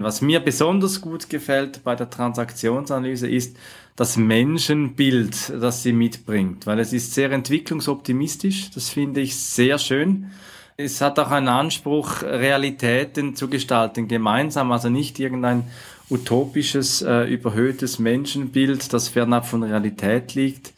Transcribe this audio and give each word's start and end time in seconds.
Was 0.00 0.20
mir 0.20 0.38
besonders 0.38 1.00
gut 1.00 1.28
gefällt 1.28 1.82
bei 1.82 1.96
der 1.96 2.08
Transaktionsanalyse 2.08 3.28
ist 3.28 3.56
das 3.96 4.16
Menschenbild, 4.16 5.52
das 5.60 5.82
sie 5.82 5.92
mitbringt, 5.92 6.68
weil 6.68 6.78
es 6.78 6.92
ist 6.92 7.14
sehr 7.14 7.32
entwicklungsoptimistisch. 7.32 8.70
Das 8.70 8.90
finde 8.90 9.20
ich 9.20 9.34
sehr 9.34 9.76
schön. 9.78 10.30
Es 10.76 11.00
hat 11.00 11.18
auch 11.18 11.32
einen 11.32 11.48
Anspruch, 11.48 12.22
Realitäten 12.22 13.34
zu 13.34 13.48
gestalten, 13.48 14.06
gemeinsam, 14.06 14.70
also 14.70 14.88
nicht 14.88 15.18
irgendein 15.18 15.64
utopisches, 16.08 17.02
äh, 17.02 17.24
überhöhtes 17.24 17.98
Menschenbild, 17.98 18.92
das 18.92 19.08
fernab 19.08 19.48
von 19.48 19.64
Realität 19.64 20.36
liegt. 20.36 20.77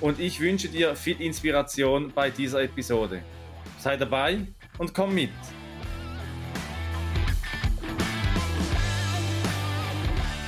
und 0.00 0.20
ich 0.20 0.40
wünsche 0.40 0.68
dir 0.68 0.94
viel 0.94 1.20
Inspiration 1.20 2.12
bei 2.14 2.30
dieser 2.30 2.62
Episode. 2.62 3.22
Sei 3.78 3.96
dabei 3.96 4.46
und 4.78 4.94
komm 4.94 5.14
mit. 5.14 5.30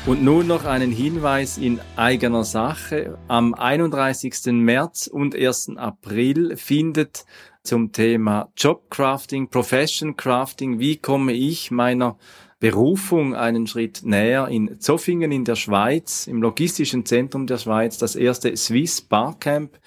Und 0.07 0.25
nun 0.25 0.47
noch 0.47 0.65
einen 0.65 0.91
Hinweis 0.91 1.59
in 1.59 1.79
eigener 1.95 2.43
Sache. 2.43 3.19
Am 3.29 3.55
31. 3.55 4.47
März 4.47 5.07
und 5.07 5.35
1. 5.37 5.77
April 5.77 6.57
findet 6.57 7.27
zum 7.63 7.93
Thema 7.93 8.51
Jobcrafting, 8.57 9.51
Profession 9.51 10.17
Crafting, 10.17 10.79
wie 10.79 10.97
komme 10.97 11.33
ich 11.33 11.71
meiner 11.71 12.17
Berufung 12.61 13.35
einen 13.35 13.67
Schritt 13.67 14.03
näher 14.05 14.49
in 14.49 14.81
Zoffingen 14.81 15.33
in 15.33 15.47
der 15.47 15.57
Schweiz, 15.57 16.27
im 16.27 16.43
logistischen 16.43 17.07
Zentrum 17.07 17.47
der 17.47 17.57
Schweiz, 17.57 17.97
das 17.97 18.17
erste 18.17 18.55
Swiss 18.55 19.01
Barcamp 19.01 19.79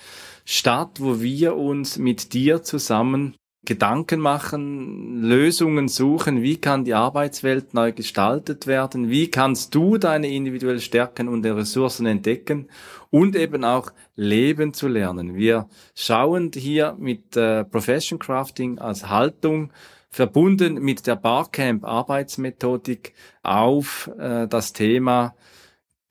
statt, 0.44 0.98
wo 1.00 1.22
wir 1.22 1.56
uns 1.56 2.00
mit 2.00 2.34
dir 2.34 2.64
zusammen 2.64 3.36
Gedanken 3.66 4.20
machen, 4.20 5.22
Lösungen 5.22 5.88
suchen, 5.88 6.42
wie 6.42 6.58
kann 6.58 6.84
die 6.84 6.96
Arbeitswelt 6.96 7.74
neu 7.74 7.94
gestaltet 7.94 8.68
werden, 8.68 9.10
wie 9.10 9.30
kannst 9.30 9.74
du 9.74 9.98
deine 9.98 10.28
individuellen 10.28 10.82
Stärken 10.82 11.30
und 11.30 11.46
Ressourcen 11.46 12.06
entdecken 12.06 12.68
und 13.10 13.38
eben 13.38 13.64
auch 13.64 13.94
leben 14.18 14.74
zu 14.74 14.90
lernen. 14.90 15.36
Wir 15.36 15.70
schauen 15.96 16.52
hier 16.54 16.98
mit 17.00 17.38
äh, 17.38 17.64
Profession 17.64 18.20
Crafting 18.20 18.80
als 18.80 19.08
Haltung 19.08 19.72
verbunden 20.14 20.76
mit 20.76 21.08
der 21.08 21.16
Barcamp 21.16 21.84
Arbeitsmethodik 21.84 23.14
auf 23.42 24.12
äh, 24.20 24.48
das 24.48 24.72
Thema 24.72 25.34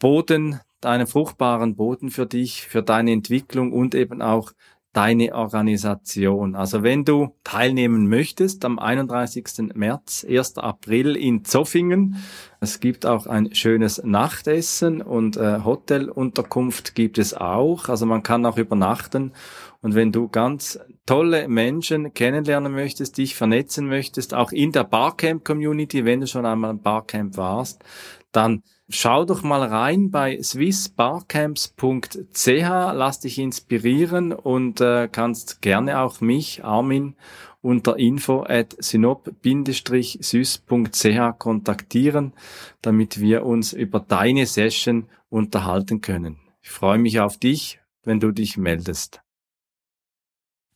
Boden, 0.01 0.61
deinen 0.81 1.07
fruchtbaren 1.07 1.77
Boden 1.77 2.11
für 2.11 2.27
dich, 2.27 2.67
für 2.67 2.83
deine 2.83 3.13
Entwicklung 3.13 3.73
und 3.73 3.95
eben 3.95 4.21
auch 4.21 4.53
deine 4.93 5.35
Organisation. 5.37 6.57
Also 6.57 6.83
wenn 6.83 7.05
du 7.05 7.37
teilnehmen 7.45 8.09
möchtest 8.09 8.65
am 8.65 8.81
31. 8.81 9.73
März, 9.75 10.27
1. 10.29 10.59
April 10.59 11.17
in 11.17 11.45
Zoffingen, 11.45 12.17
es 12.61 12.81
gibt 12.81 13.07
auch 13.07 13.29
ein 13.29 13.55
schönes 13.55 14.03
Nachtessen 14.03 15.01
und 15.01 15.37
äh, 15.37 15.61
Hotelunterkunft 15.65 16.97
gibt 16.97 17.19
es 17.19 17.35
auch. 17.35 17.89
Also 17.89 18.05
man 18.05 18.25
kann 18.25 18.45
auch 18.45 18.59
übernachten 18.59 19.33
und 19.81 19.95
wenn 19.95 20.11
du 20.11 20.29
ganz 20.29 20.79
tolle 21.07 21.49
Menschen 21.49 22.15
kennenlernen 22.15 22.73
möchtest, 22.73 23.19
dich 23.19 23.35
vernetzen 23.35 23.87
möchtest, 23.87 24.35
auch 24.35 24.53
in 24.53 24.73
der 24.73 24.85
Barcamp-Community, 24.85 26.05
wenn 26.05 26.21
du 26.21 26.27
schon 26.27 26.47
einmal 26.47 26.71
im 26.71 26.81
Barcamp 26.81 27.37
warst, 27.37 27.83
dann 28.31 28.63
schau 28.89 29.25
doch 29.25 29.43
mal 29.43 29.63
rein 29.63 30.11
bei 30.11 30.41
swissbarcamps.ch, 30.41 32.47
lass 32.47 33.21
dich 33.21 33.39
inspirieren 33.39 34.33
und 34.33 34.81
äh, 34.81 35.09
kannst 35.11 35.61
gerne 35.61 36.01
auch 36.01 36.21
mich, 36.21 36.65
Armin, 36.65 37.17
unter 37.61 37.99
info 37.99 38.43
at 38.43 38.77
synop-sys.ch 38.79 41.39
kontaktieren, 41.39 42.33
damit 42.81 43.21
wir 43.21 43.45
uns 43.45 43.73
über 43.73 44.01
deine 44.01 44.47
Session 44.47 45.09
unterhalten 45.31 46.01
können. 46.01 46.39
Ich 46.61 46.71
freue 46.71 46.99
mich 46.99 47.21
auf 47.21 47.39
dich, 47.39 47.81
wenn 48.05 48.21
du 48.21 48.33
dich 48.33 48.57
meldest. 48.57 49.23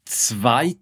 2. 0.08 0.76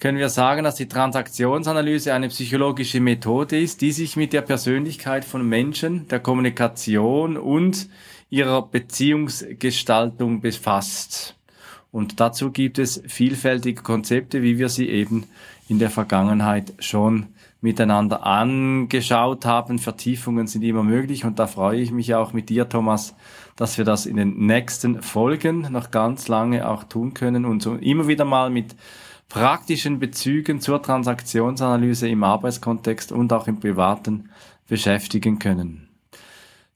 können 0.00 0.18
wir 0.18 0.28
sagen, 0.28 0.64
dass 0.64 0.74
die 0.74 0.88
Transaktionsanalyse 0.88 2.12
eine 2.12 2.28
psychologische 2.28 3.00
Methode 3.00 3.58
ist, 3.58 3.80
die 3.80 3.92
sich 3.92 4.16
mit 4.16 4.32
der 4.32 4.42
Persönlichkeit 4.42 5.24
von 5.24 5.48
Menschen, 5.48 6.08
der 6.08 6.20
Kommunikation 6.20 7.36
und 7.36 7.88
ihrer 8.28 8.62
Beziehungsgestaltung 8.66 10.40
befasst. 10.40 11.36
Und 11.90 12.18
dazu 12.20 12.50
gibt 12.50 12.78
es 12.78 13.02
vielfältige 13.06 13.82
Konzepte, 13.82 14.42
wie 14.42 14.58
wir 14.58 14.68
sie 14.68 14.88
eben 14.88 15.26
in 15.68 15.78
der 15.78 15.90
Vergangenheit 15.90 16.74
schon 16.80 17.28
miteinander 17.60 18.26
angeschaut 18.26 19.46
haben. 19.46 19.78
Vertiefungen 19.78 20.46
sind 20.46 20.62
immer 20.62 20.82
möglich 20.82 21.24
und 21.24 21.38
da 21.38 21.46
freue 21.46 21.80
ich 21.80 21.92
mich 21.92 22.14
auch 22.14 22.32
mit 22.32 22.50
dir, 22.50 22.68
Thomas, 22.68 23.14
dass 23.56 23.78
wir 23.78 23.84
das 23.84 24.06
in 24.06 24.16
den 24.16 24.46
nächsten 24.46 25.02
Folgen 25.02 25.72
noch 25.72 25.90
ganz 25.90 26.28
lange 26.28 26.68
auch 26.68 26.84
tun 26.84 27.14
können 27.14 27.44
und 27.44 27.62
so 27.62 27.74
immer 27.74 28.08
wieder 28.08 28.24
mal 28.24 28.50
mit 28.50 28.74
praktischen 29.28 29.98
Bezügen 29.98 30.60
zur 30.60 30.82
Transaktionsanalyse 30.82 32.08
im 32.08 32.24
Arbeitskontext 32.24 33.12
und 33.12 33.32
auch 33.32 33.46
im 33.48 33.60
privaten 33.60 34.30
beschäftigen 34.68 35.38
können. 35.38 35.88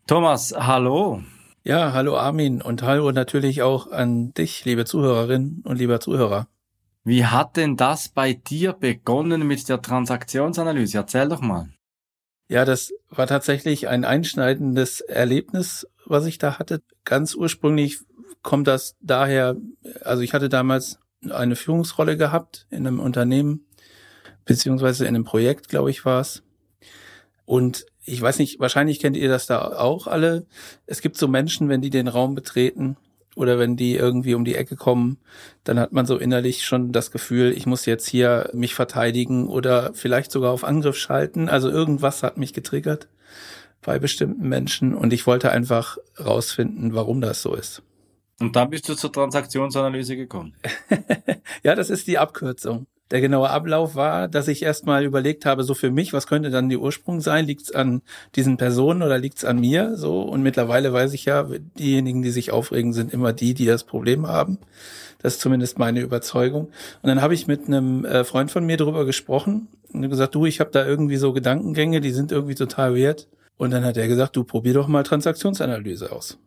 Thomas, 0.07 0.55
hallo. 0.57 1.23
Ja, 1.65 1.93
hallo 1.93 2.17
Armin 2.17 2.63
und 2.63 2.83
hallo 2.83 3.13
natürlich 3.13 3.63
auch 3.63 3.91
an 3.91 4.33
dich, 4.33 4.65
liebe 4.65 4.85
Zuhörerinnen 4.85 5.63
und 5.65 5.77
lieber 5.77 6.01
Zuhörer. 6.01 6.49
Wie 7.05 7.27
hat 7.27 7.57
denn 7.57 7.77
das 7.77 8.09
bei 8.09 8.35
dir 8.35 8.73
begonnen 8.73 9.47
mit 9.47 9.69
der 9.69 9.83
Transaktionsanalyse? 9.83 10.99
Erzähl 10.99 11.29
doch 11.29 11.41
mal. 11.41 11.69
Ja, 12.49 12.65
das 12.65 12.93
war 13.11 13.27
tatsächlich 13.27 13.89
ein 13.89 14.05
einschneidendes 14.05 15.01
Erlebnis, 15.03 15.87
was 16.09 16.27
ich 16.27 16.39
da 16.39 16.59
hatte. 16.59 16.83
Ganz 17.05 17.35
ursprünglich 17.35 17.99
kommt 18.43 18.67
das 18.67 18.97
daher, 19.01 19.57
also 20.03 20.23
ich 20.23 20.33
hatte 20.33 20.49
damals 20.49 20.99
eine 21.29 21.57
Führungsrolle 21.57 22.17
gehabt 22.17 22.67
in 22.71 22.87
einem 22.87 23.01
Unternehmen, 23.01 23.67
beziehungsweise 24.45 25.05
in 25.05 25.15
einem 25.15 25.25
Projekt, 25.25 25.69
glaube 25.69 25.91
ich, 25.91 26.05
war 26.05 26.21
es. 26.21 26.43
Und 27.45 27.87
ich 28.05 28.21
weiß 28.21 28.39
nicht, 28.39 28.61
wahrscheinlich 28.61 29.01
kennt 29.01 29.17
ihr 29.17 29.29
das 29.29 29.47
da 29.47 29.61
auch 29.61 30.07
alle. 30.07 30.47
Es 30.87 31.01
gibt 31.01 31.17
so 31.17 31.29
Menschen, 31.29 31.69
wenn 31.69 31.83
die 31.83 31.91
den 31.91 32.09
Raum 32.09 32.35
betreten 32.35 32.97
oder 33.37 33.59
wenn 33.59 33.77
die 33.77 33.95
irgendwie 33.95 34.35
um 34.35 34.45
die 34.45 34.55
Ecke 34.55 34.77
kommen, 34.77 35.19
dann 35.65 35.79
hat 35.79 35.93
man 35.93 36.07
so 36.07 36.17
innerlich 36.17 36.65
schon 36.65 36.93
das 36.93 37.11
Gefühl, 37.11 37.53
ich 37.53 37.67
muss 37.67 37.87
jetzt 37.87 38.09
hier 38.09 38.51
mich 38.53 38.75
verteidigen 38.75 39.49
oder 39.49 39.93
vielleicht 39.95 40.33
sogar 40.33 40.53
auf 40.53 40.65
Angriff 40.65 40.97
schalten. 40.97 41.49
Also 41.49 41.71
irgendwas 41.71 42.23
hat 42.23 42.37
mich 42.37 42.53
getriggert 42.53 43.09
bei 43.83 43.99
bestimmten 43.99 44.49
Menschen 44.49 44.95
und 44.95 45.13
ich 45.13 45.27
wollte 45.27 45.51
einfach 45.51 45.99
rausfinden, 46.19 46.95
warum 46.95 47.21
das 47.21 47.43
so 47.43 47.55
ist. 47.55 47.83
Und 48.41 48.55
dann 48.55 48.71
bist 48.71 48.89
du 48.89 48.95
zur 48.95 49.13
Transaktionsanalyse 49.13 50.17
gekommen. 50.17 50.55
ja, 51.63 51.75
das 51.75 51.91
ist 51.91 52.07
die 52.07 52.19
Abkürzung. 52.19 52.87
Der 53.11 53.23
genaue 53.23 53.49
Ablauf 53.49 53.95
war, 53.95 54.29
dass 54.29 54.49
ich 54.49 54.63
erstmal 54.63 55.05
überlegt 55.05 55.47
habe, 55.47 55.65
so 55.65 55.75
für 55.75 55.91
mich, 55.91 56.13
was 56.13 56.27
könnte 56.27 56.51
dann 56.51 56.69
der 56.69 56.79
Ursprung 56.79 57.23
sein? 57.23 57.47
Liegt 57.47 57.63
es 57.63 57.73
an 57.73 58.03
diesen 58.37 58.59
Personen 58.59 59.03
oder 59.03 59.19
liegt 59.19 59.39
es 59.39 59.45
an 59.47 59.59
mir? 59.59 59.97
So 59.97 60.21
und 60.23 60.43
mittlerweile 60.43 60.93
weiß 60.93 61.15
ich 61.15 61.25
ja, 61.25 61.49
diejenigen, 61.79 62.21
die 62.21 62.31
sich 62.31 62.53
aufregen, 62.53 62.93
sind 62.93 63.13
immer 63.13 63.33
die, 63.33 63.55
die 63.55 63.65
das 63.65 63.85
Problem 63.85 64.27
haben. 64.27 64.59
Das 65.21 65.35
ist 65.35 65.41
zumindest 65.41 65.79
meine 65.79 66.01
Überzeugung. 66.01 66.67
Und 67.03 67.09
dann 67.09 67.23
habe 67.23 67.35
ich 67.35 67.47
mit 67.47 67.67
einem 67.67 68.05
äh, 68.05 68.25
Freund 68.25 68.51
von 68.51 68.65
mir 68.67 68.77
darüber 68.77 69.07
gesprochen 69.07 69.69
und 69.93 70.09
gesagt, 70.09 70.35
du, 70.35 70.45
ich 70.45 70.61
habe 70.61 70.71
da 70.71 70.87
irgendwie 70.87 71.17
so 71.17 71.33
Gedankengänge, 71.33 72.01
die 72.01 72.13
sind 72.13 72.31
irgendwie 72.31 72.55
total 72.55 72.95
wert. 72.95 73.27
Und 73.59 73.73
dann 73.73 73.85
hat 73.85 73.99
er 73.99 74.09
gesagt, 74.09 74.37
du 74.37 74.45
probier 74.45 74.73
doch 74.73 74.89
mal 74.89 75.03
Transaktionsanalyse 75.03 76.11
aus. 76.11 76.39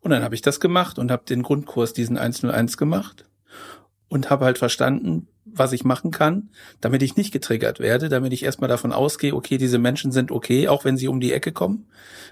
Und 0.00 0.10
dann 0.10 0.22
habe 0.22 0.34
ich 0.34 0.42
das 0.42 0.60
gemacht 0.60 0.98
und 0.98 1.10
habe 1.10 1.24
den 1.28 1.42
Grundkurs 1.42 1.92
diesen 1.92 2.16
101 2.16 2.76
gemacht 2.76 3.24
und 4.08 4.30
habe 4.30 4.44
halt 4.44 4.58
verstanden, 4.58 5.28
was 5.44 5.72
ich 5.72 5.84
machen 5.84 6.10
kann, 6.10 6.50
damit 6.80 7.02
ich 7.02 7.16
nicht 7.16 7.32
getriggert 7.32 7.80
werde, 7.80 8.08
damit 8.08 8.32
ich 8.32 8.44
erstmal 8.44 8.68
davon 8.68 8.92
ausgehe, 8.92 9.34
okay, 9.34 9.58
diese 9.58 9.78
Menschen 9.78 10.12
sind 10.12 10.30
okay, 10.30 10.68
auch 10.68 10.84
wenn 10.84 10.96
sie 10.96 11.08
um 11.08 11.20
die 11.20 11.32
Ecke 11.32 11.52
kommen 11.52 11.86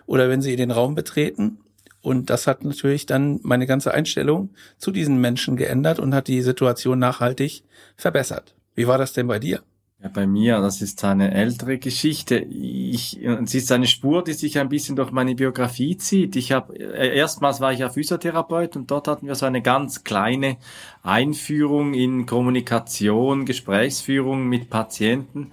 oder 0.06 0.28
wenn 0.28 0.42
sie 0.42 0.56
den 0.56 0.70
Raum 0.70 0.94
betreten. 0.94 1.58
Und 2.00 2.31
das 2.31 2.46
hat 2.46 2.64
natürlich 2.64 3.06
dann 3.06 3.40
meine 3.42 3.66
ganze 3.66 3.92
Einstellung 3.92 4.50
zu 4.78 4.90
diesen 4.90 5.20
Menschen 5.20 5.56
geändert 5.56 5.98
und 5.98 6.14
hat 6.14 6.28
die 6.28 6.42
Situation 6.42 6.98
nachhaltig 6.98 7.64
verbessert. 7.96 8.54
Wie 8.75 8.87
war 8.87 8.98
das 8.98 9.12
denn 9.12 9.26
bei 9.26 9.38
dir? 9.38 9.62
Ja, 10.02 10.08
bei 10.08 10.26
mir, 10.26 10.61
das 10.61 10.81
ist 10.81 11.05
eine 11.05 11.35
ältere 11.35 11.76
Geschichte. 11.76 12.38
Ich, 12.38 13.23
es 13.23 13.55
ist 13.55 13.70
eine 13.70 13.87
Spur, 13.87 14.25
die 14.25 14.32
sich 14.32 14.58
ein 14.58 14.70
bisschen 14.70 14.97
durch 14.97 15.11
meine 15.11 15.35
Biografie 15.35 15.99
zieht. 15.99 16.37
Ich 16.37 16.52
habe 16.52 16.75
äh, 16.75 17.14
erstmals 17.14 17.61
war 17.61 17.75
ich 17.75 17.81
ja 17.81 17.91
Physiotherapeut 17.91 18.76
und 18.76 18.91
dort 18.91 19.08
hatten 19.08 19.26
wir 19.26 19.35
so 19.35 19.44
eine 19.44 19.61
ganz 19.61 20.02
kleine 20.02 20.56
Einführung 21.02 21.93
in 21.93 22.25
Kommunikation, 22.25 23.44
Gesprächsführung 23.44 24.49
mit 24.49 24.70
Patienten 24.70 25.52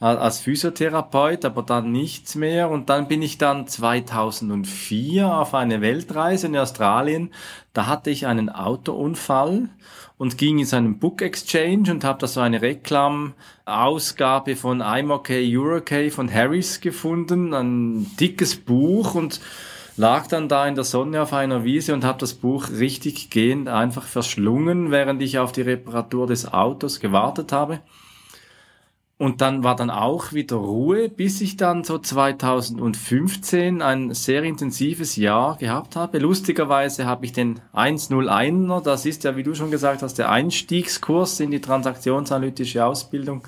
als 0.00 0.38
Physiotherapeut, 0.38 1.44
aber 1.44 1.64
dann 1.64 1.90
nichts 1.90 2.36
mehr. 2.36 2.70
Und 2.70 2.88
dann 2.88 3.08
bin 3.08 3.20
ich 3.20 3.36
dann 3.36 3.66
2004 3.66 5.26
auf 5.26 5.54
eine 5.54 5.80
Weltreise 5.80 6.46
in 6.46 6.56
Australien. 6.56 7.32
Da 7.72 7.86
hatte 7.86 8.10
ich 8.10 8.26
einen 8.26 8.48
Autounfall 8.48 9.70
und 10.18 10.36
ging 10.36 10.58
in 10.58 10.66
seinen 10.66 10.98
Book 10.98 11.22
Exchange 11.22 11.90
und 11.90 12.04
habe 12.04 12.18
da 12.18 12.26
so 12.26 12.40
eine 12.40 12.60
Reklamausgabe 12.60 14.56
von 14.56 14.82
I'm 14.82 15.12
okay, 15.12 15.42
You're 15.42 15.78
okay 15.78 16.10
von 16.10 16.32
Harris 16.32 16.80
gefunden, 16.80 17.54
ein 17.54 18.10
dickes 18.18 18.56
Buch 18.56 19.14
und 19.14 19.40
lag 19.96 20.26
dann 20.26 20.48
da 20.48 20.66
in 20.66 20.74
der 20.74 20.84
Sonne 20.84 21.22
auf 21.22 21.32
einer 21.32 21.64
Wiese 21.64 21.94
und 21.94 22.04
habe 22.04 22.18
das 22.18 22.34
Buch 22.34 22.68
richtig 22.70 23.30
gehend 23.30 23.68
einfach 23.68 24.04
verschlungen, 24.04 24.90
während 24.90 25.22
ich 25.22 25.38
auf 25.38 25.52
die 25.52 25.62
Reparatur 25.62 26.26
des 26.26 26.52
Autos 26.52 27.00
gewartet 27.00 27.52
habe. 27.52 27.80
Und 29.18 29.40
dann 29.40 29.64
war 29.64 29.74
dann 29.74 29.90
auch 29.90 30.32
wieder 30.32 30.56
Ruhe, 30.56 31.08
bis 31.08 31.40
ich 31.40 31.56
dann 31.56 31.82
so 31.82 31.98
2015 31.98 33.82
ein 33.82 34.14
sehr 34.14 34.44
intensives 34.44 35.16
Jahr 35.16 35.56
gehabt 35.56 35.96
habe. 35.96 36.18
Lustigerweise 36.18 37.04
habe 37.04 37.26
ich 37.26 37.32
den 37.32 37.58
101er, 37.74 38.80
das 38.80 39.06
ist 39.06 39.24
ja, 39.24 39.36
wie 39.36 39.42
du 39.42 39.56
schon 39.56 39.72
gesagt 39.72 40.02
hast, 40.02 40.18
der 40.18 40.30
Einstiegskurs 40.30 41.40
in 41.40 41.50
die 41.50 41.60
transaktionsanalytische 41.60 42.84
Ausbildung 42.84 43.42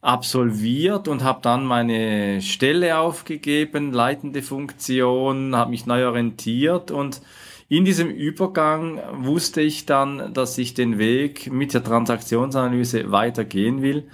absolviert 0.00 1.06
und 1.06 1.22
habe 1.22 1.40
dann 1.42 1.66
meine 1.66 2.40
Stelle 2.40 2.96
aufgegeben, 2.96 3.92
leitende 3.92 4.40
Funktion, 4.40 5.54
habe 5.54 5.70
mich 5.70 5.84
neu 5.84 6.06
orientiert 6.06 6.90
und 6.90 7.20
in 7.68 7.84
diesem 7.84 8.08
Übergang 8.08 9.00
wusste 9.12 9.60
ich 9.60 9.84
dann, 9.84 10.32
dass 10.32 10.56
ich 10.56 10.72
den 10.72 10.98
Weg 10.98 11.52
mit 11.52 11.74
der 11.74 11.84
Transaktionsanalyse 11.84 13.10
weitergehen 13.10 13.82
will 13.82 14.04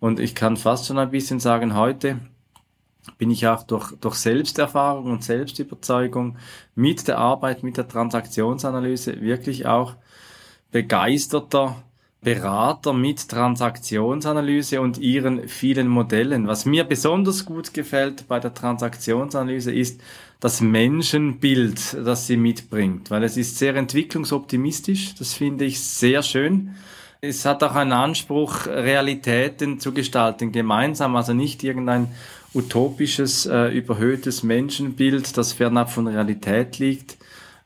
und 0.00 0.20
ich 0.20 0.34
kann 0.34 0.56
fast 0.56 0.86
schon 0.86 0.98
ein 0.98 1.10
bisschen 1.10 1.40
sagen, 1.40 1.74
heute 1.74 2.18
bin 3.16 3.30
ich 3.30 3.46
auch 3.46 3.62
durch, 3.62 3.92
durch 4.00 4.16
Selbsterfahrung 4.16 5.10
und 5.10 5.24
Selbstüberzeugung 5.24 6.36
mit 6.74 7.08
der 7.08 7.18
Arbeit, 7.18 7.62
mit 7.62 7.76
der 7.76 7.88
Transaktionsanalyse 7.88 9.20
wirklich 9.20 9.66
auch 9.66 9.94
begeisterter 10.70 11.76
Berater 12.20 12.92
mit 12.92 13.28
Transaktionsanalyse 13.28 14.80
und 14.80 14.98
ihren 14.98 15.46
vielen 15.46 15.86
Modellen. 15.86 16.48
Was 16.48 16.66
mir 16.66 16.82
besonders 16.82 17.44
gut 17.44 17.72
gefällt 17.72 18.26
bei 18.26 18.40
der 18.40 18.52
Transaktionsanalyse 18.52 19.72
ist 19.72 20.00
das 20.40 20.60
Menschenbild, 20.60 21.96
das 22.04 22.26
sie 22.26 22.36
mitbringt, 22.36 23.12
weil 23.12 23.22
es 23.22 23.36
ist 23.36 23.56
sehr 23.58 23.76
entwicklungsoptimistisch. 23.76 25.14
Das 25.14 25.34
finde 25.34 25.64
ich 25.64 25.80
sehr 25.80 26.24
schön. 26.24 26.74
Es 27.20 27.44
hat 27.44 27.64
auch 27.64 27.74
einen 27.74 27.92
Anspruch, 27.92 28.66
Realitäten 28.68 29.80
zu 29.80 29.92
gestalten, 29.92 30.52
gemeinsam, 30.52 31.16
also 31.16 31.34
nicht 31.34 31.64
irgendein 31.64 32.14
utopisches, 32.54 33.44
äh, 33.46 33.76
überhöhtes 33.76 34.44
Menschenbild, 34.44 35.36
das 35.36 35.52
fernab 35.52 35.90
von 35.90 36.06
Realität 36.06 36.78
liegt, 36.78 37.18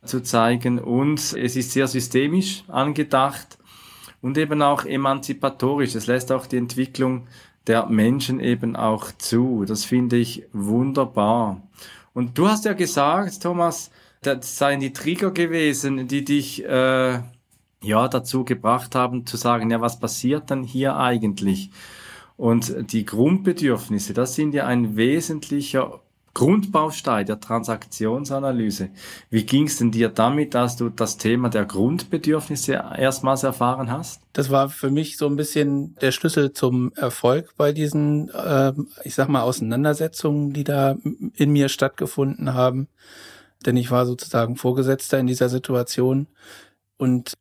zu 0.06 0.22
zeigen. 0.22 0.78
Und 0.78 1.18
es 1.18 1.56
ist 1.56 1.72
sehr 1.72 1.86
systemisch 1.86 2.64
angedacht 2.68 3.58
und 4.22 4.38
eben 4.38 4.62
auch 4.62 4.86
emanzipatorisch. 4.86 5.96
Es 5.96 6.06
lässt 6.06 6.32
auch 6.32 6.46
die 6.46 6.56
Entwicklung 6.56 7.26
der 7.66 7.86
Menschen 7.86 8.40
eben 8.40 8.74
auch 8.74 9.12
zu. 9.18 9.66
Das 9.66 9.84
finde 9.84 10.16
ich 10.16 10.44
wunderbar. 10.54 11.60
Und 12.14 12.38
du 12.38 12.48
hast 12.48 12.64
ja 12.64 12.72
gesagt, 12.72 13.42
Thomas, 13.42 13.90
das 14.22 14.56
seien 14.56 14.80
die 14.80 14.94
Trigger 14.94 15.30
gewesen, 15.30 16.08
die 16.08 16.24
dich 16.24 16.64
äh, 16.64 17.20
ja 17.82 18.08
dazu 18.08 18.44
gebracht 18.44 18.94
haben 18.94 19.26
zu 19.26 19.36
sagen, 19.36 19.70
ja, 19.70 19.80
was 19.80 19.98
passiert 19.98 20.50
dann 20.50 20.64
hier 20.64 20.96
eigentlich? 20.96 21.70
Und 22.36 22.92
die 22.92 23.04
Grundbedürfnisse, 23.04 24.14
das 24.14 24.34
sind 24.34 24.54
ja 24.54 24.66
ein 24.66 24.96
wesentlicher 24.96 26.00
Grundbaustein 26.34 27.26
der 27.26 27.40
Transaktionsanalyse. 27.40 28.88
Wie 29.28 29.44
ging 29.44 29.66
es 29.66 29.76
denn 29.76 29.90
dir 29.90 30.08
damit, 30.08 30.54
dass 30.54 30.76
du 30.76 30.88
das 30.88 31.18
Thema 31.18 31.50
der 31.50 31.66
Grundbedürfnisse 31.66 32.72
erstmals 32.72 33.42
erfahren 33.42 33.90
hast? 33.90 34.22
Das 34.32 34.50
war 34.50 34.70
für 34.70 34.90
mich 34.90 35.18
so 35.18 35.26
ein 35.26 35.36
bisschen 35.36 35.94
der 36.00 36.10
Schlüssel 36.10 36.52
zum 36.52 36.92
Erfolg 36.94 37.54
bei 37.58 37.72
diesen, 37.72 38.30
äh, 38.30 38.72
ich 39.04 39.14
sag 39.14 39.28
mal, 39.28 39.42
Auseinandersetzungen, 39.42 40.54
die 40.54 40.64
da 40.64 40.96
in 41.34 41.52
mir 41.52 41.68
stattgefunden 41.68 42.54
haben. 42.54 42.88
Denn 43.66 43.76
ich 43.76 43.90
war 43.90 44.06
sozusagen 44.06 44.56
Vorgesetzter 44.56 45.18
in 45.18 45.26
dieser 45.26 45.50
Situation. 45.50 46.28
Und 46.96 47.34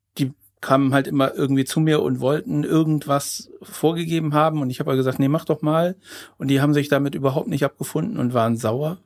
kamen 0.62 0.94
halt 0.94 1.08
immer 1.08 1.34
irgendwie 1.34 1.66
zu 1.66 1.80
mir 1.80 2.02
und 2.02 2.20
wollten 2.20 2.64
irgendwas 2.64 3.50
vorgegeben 3.62 4.34
haben 4.34 4.62
und 4.62 4.70
ich 4.70 4.80
habe 4.80 4.96
gesagt, 4.96 5.20
nee, 5.20 5.28
mach 5.28 5.46
doch 5.46 5.62
mal. 5.62 5.96
Und 6.38 6.48
die 6.50 6.62
haben 6.62 6.74
sich 6.74 6.88
damit 6.88 7.16
überhaupt 7.16 7.48
nicht 7.48 7.66
abgefunden 7.66 8.18
und 8.18 8.34
waren 8.34 8.58
sauer. 8.58 9.00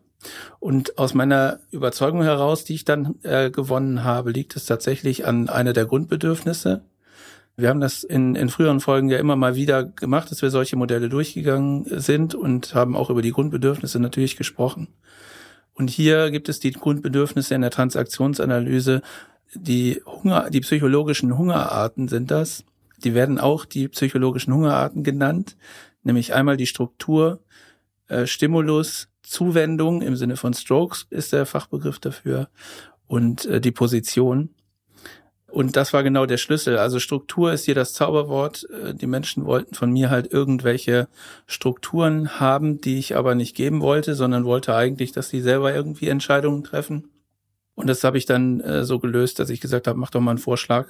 Und 0.59 0.97
aus 0.97 1.13
meiner 1.13 1.59
Überzeugung 1.71 2.23
heraus, 2.23 2.65
die 2.65 2.75
ich 2.75 2.85
dann 2.85 3.15
äh, 3.23 3.51
gewonnen 3.51 4.03
habe, 4.03 4.31
liegt 4.31 4.55
es 4.55 4.65
tatsächlich 4.65 5.25
an 5.25 5.49
einer 5.49 5.73
der 5.73 5.85
Grundbedürfnisse. 5.85 6.83
Wir 7.57 7.69
haben 7.69 7.79
das 7.79 8.03
in, 8.03 8.35
in 8.35 8.49
früheren 8.49 8.81
Folgen 8.81 9.09
ja 9.09 9.17
immer 9.17 9.37
mal 9.37 9.55
wieder 9.55 9.85
gemacht, 9.85 10.29
dass 10.29 10.41
wir 10.41 10.49
solche 10.49 10.75
Modelle 10.75 11.07
durchgegangen 11.07 11.85
sind 12.01 12.35
und 12.35 12.75
haben 12.75 12.97
auch 12.97 13.09
über 13.09 13.21
die 13.21 13.31
Grundbedürfnisse 13.31 13.99
natürlich 13.99 14.35
gesprochen. 14.35 14.89
Und 15.73 15.89
hier 15.89 16.31
gibt 16.31 16.49
es 16.49 16.59
die 16.59 16.71
Grundbedürfnisse 16.71 17.55
in 17.55 17.61
der 17.61 17.71
Transaktionsanalyse 17.71 19.01
die 19.53 20.01
Hunger, 20.05 20.49
die 20.49 20.61
psychologischen 20.61 21.37
Hungerarten 21.37 22.07
sind 22.07 22.31
das. 22.31 22.63
Die 23.03 23.13
werden 23.13 23.39
auch 23.39 23.65
die 23.65 23.87
psychologischen 23.87 24.53
Hungerarten 24.53 25.03
genannt, 25.03 25.55
nämlich 26.03 26.33
einmal 26.33 26.57
die 26.57 26.67
Struktur, 26.67 27.39
äh, 28.07 28.25
Stimulus, 28.25 29.09
Zuwendung 29.23 30.01
im 30.01 30.15
Sinne 30.15 30.37
von 30.37 30.53
Strokes 30.53 31.07
ist 31.09 31.33
der 31.33 31.45
Fachbegriff 31.45 31.99
dafür 31.99 32.49
und 33.07 33.45
äh, 33.45 33.59
die 33.59 33.71
Position. 33.71 34.49
Und 35.47 35.77
das 35.77 35.93
war 35.93 36.03
genau 36.03 36.25
der 36.25 36.37
Schlüssel. 36.37 36.77
Also 36.77 36.99
Struktur 36.99 37.53
ist 37.53 37.63
hier 37.63 37.75
das 37.75 37.93
Zauberwort. 37.93 38.67
Äh, 38.69 38.93
die 38.93 39.07
Menschen 39.07 39.45
wollten 39.45 39.73
von 39.73 39.91
mir 39.91 40.09
halt 40.09 40.31
irgendwelche 40.31 41.07
Strukturen 41.47 42.39
haben, 42.39 42.81
die 42.81 42.99
ich 42.99 43.15
aber 43.15 43.35
nicht 43.35 43.55
geben 43.55 43.81
wollte, 43.81 44.15
sondern 44.15 44.45
wollte 44.45 44.75
eigentlich, 44.75 45.11
dass 45.11 45.29
sie 45.29 45.41
selber 45.41 45.73
irgendwie 45.73 46.09
Entscheidungen 46.09 46.63
treffen. 46.63 47.09
Und 47.75 47.87
das 47.87 48.03
habe 48.03 48.17
ich 48.17 48.25
dann 48.25 48.61
äh, 48.61 48.83
so 48.83 48.99
gelöst, 48.99 49.39
dass 49.39 49.49
ich 49.49 49.61
gesagt 49.61 49.87
habe, 49.87 49.99
mach 49.99 50.09
doch 50.09 50.21
mal 50.21 50.31
einen 50.31 50.37
Vorschlag. 50.39 50.87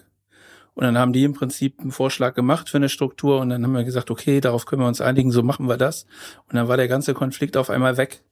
Und 0.75 0.83
dann 0.83 0.97
haben 0.97 1.13
die 1.13 1.23
im 1.23 1.33
Prinzip 1.33 1.79
einen 1.79 1.91
Vorschlag 1.91 2.35
gemacht 2.35 2.69
für 2.69 2.77
eine 2.77 2.89
Struktur 2.89 3.39
und 3.39 3.49
dann 3.49 3.63
haben 3.63 3.71
wir 3.71 3.85
gesagt, 3.85 4.11
okay, 4.11 4.41
darauf 4.41 4.65
können 4.65 4.81
wir 4.81 4.87
uns 4.87 4.99
einigen, 4.99 5.31
so 5.31 5.41
machen 5.41 5.67
wir 5.67 5.77
das. 5.77 6.05
Und 6.49 6.55
dann 6.55 6.67
war 6.67 6.75
der 6.75 6.89
ganze 6.89 7.13
Konflikt 7.13 7.55
auf 7.55 7.69
einmal 7.69 7.97
weg. 7.97 8.23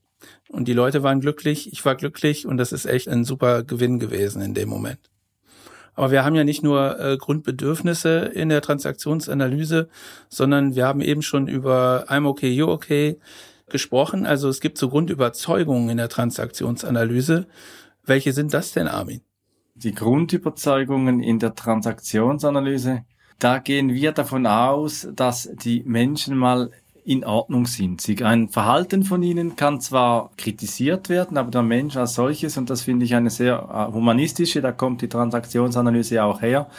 Und 0.49 0.67
die 0.67 0.73
Leute 0.73 1.03
waren 1.03 1.21
glücklich, 1.21 1.71
ich 1.71 1.83
war 1.85 1.95
glücklich 1.95 2.45
und 2.45 2.57
das 2.57 2.73
ist 2.73 2.85
echt 2.85 3.07
ein 3.07 3.23
super 3.23 3.63
Gewinn 3.63 3.97
gewesen 3.97 4.41
in 4.41 4.53
dem 4.53 4.69
Moment. 4.69 4.99
Aber 5.95 6.11
wir 6.11 6.25
haben 6.25 6.35
ja 6.35 6.43
nicht 6.43 6.63
nur 6.63 6.99
äh, 6.99 7.17
Grundbedürfnisse 7.17 8.31
in 8.33 8.49
der 8.49 8.61
Transaktionsanalyse, 8.61 9.89
sondern 10.27 10.75
wir 10.75 10.85
haben 10.85 11.01
eben 11.01 11.21
schon 11.21 11.47
über 11.47 12.05
I'm 12.09 12.27
okay, 12.27 12.51
you 12.51 12.67
okay 12.67 13.19
gesprochen. 13.69 14.25
Also 14.25 14.49
es 14.49 14.59
gibt 14.59 14.77
so 14.77 14.89
Grundüberzeugungen 14.89 15.89
in 15.89 15.97
der 15.97 16.09
Transaktionsanalyse, 16.09 17.47
welche 18.05 18.33
sind 18.33 18.53
das 18.53 18.71
denn, 18.73 18.87
Armin? 18.87 19.21
die 19.75 19.93
Grundüberzeugungen 19.93 21.21
in 21.21 21.39
der 21.39 21.55
Transaktionsanalyse, 21.55 23.05
da 23.39 23.57
gehen 23.59 23.93
wir 23.93 24.11
davon 24.11 24.45
aus, 24.45 25.07
dass 25.13 25.49
die 25.63 25.83
Menschen 25.85 26.37
mal 26.37 26.71
in 27.05 27.25
Ordnung 27.25 27.65
sind. 27.65 28.07
Ein 28.21 28.47
Verhalten 28.47 29.03
von 29.03 29.21
ihnen 29.23 29.57
kann 29.57 29.81
zwar 29.81 30.31
kritisiert 30.37 31.09
werden, 31.09 31.37
aber 31.37 31.51
der 31.51 31.63
Mensch 31.63 31.97
als 31.97 32.13
solches, 32.13 32.57
und 32.57 32.69
das 32.69 32.83
finde 32.83 33.03
ich 33.03 33.13
eine 33.13 33.29
sehr 33.29 33.55
äh, 33.89 33.93
humanistische, 33.93 34.61
da 34.61 34.71
kommt 34.71 35.01
die 35.01 35.09
Transaktionsanalyse 35.09 36.23
auch 36.23 36.41
her, 36.41 36.69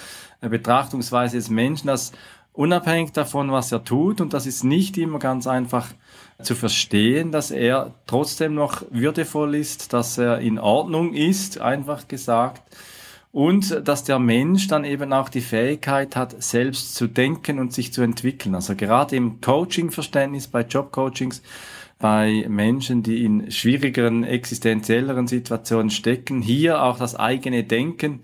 Betrachtungsweise 0.41 1.37
des 1.37 1.51
Menschen, 1.51 1.87
dass 1.87 2.13
unabhängig 2.55 3.13
davon, 3.13 3.53
was 3.53 3.71
er 3.73 3.85
tut, 3.85 4.21
und 4.21 4.33
das 4.33 4.47
ist 4.47 4.65
nicht 4.65 4.97
immer 4.97 5.19
ganz 5.19 5.47
einfach 5.47 5.89
zu 6.43 6.55
verstehen, 6.55 7.31
dass 7.31 7.51
er 7.51 7.95
trotzdem 8.07 8.55
noch 8.55 8.83
würdevoll 8.91 9.55
ist, 9.55 9.93
dass 9.93 10.17
er 10.17 10.39
in 10.39 10.59
Ordnung 10.59 11.13
ist, 11.13 11.61
einfach 11.61 12.09
gesagt, 12.09 12.63
und 13.33 13.87
dass 13.87 14.05
der 14.05 14.21
Mensch 14.21 14.69
dann 14.69 14.85
eben 14.85 15.13
auch 15.13 15.29
die 15.29 15.41
Fähigkeit 15.41 16.15
hat, 16.15 16.41
selbst 16.41 16.95
zu 16.95 17.09
denken 17.09 17.59
und 17.59 17.73
sich 17.73 17.93
zu 17.93 18.03
entwickeln. 18.03 18.55
Also 18.55 18.77
gerade 18.77 19.17
im 19.17 19.41
Coaching-Verständnis, 19.41 20.47
bei 20.47 20.63
Jobcoachings, 20.63 21.43
bei 21.99 22.45
Menschen, 22.49 23.03
die 23.03 23.25
in 23.25 23.51
schwierigeren, 23.51 24.23
existenzielleren 24.23 25.27
Situationen 25.27 25.91
stecken, 25.91 26.43
hier 26.43 26.83
auch 26.83 26.99
das 26.99 27.17
eigene 27.17 27.65
Denken 27.65 28.23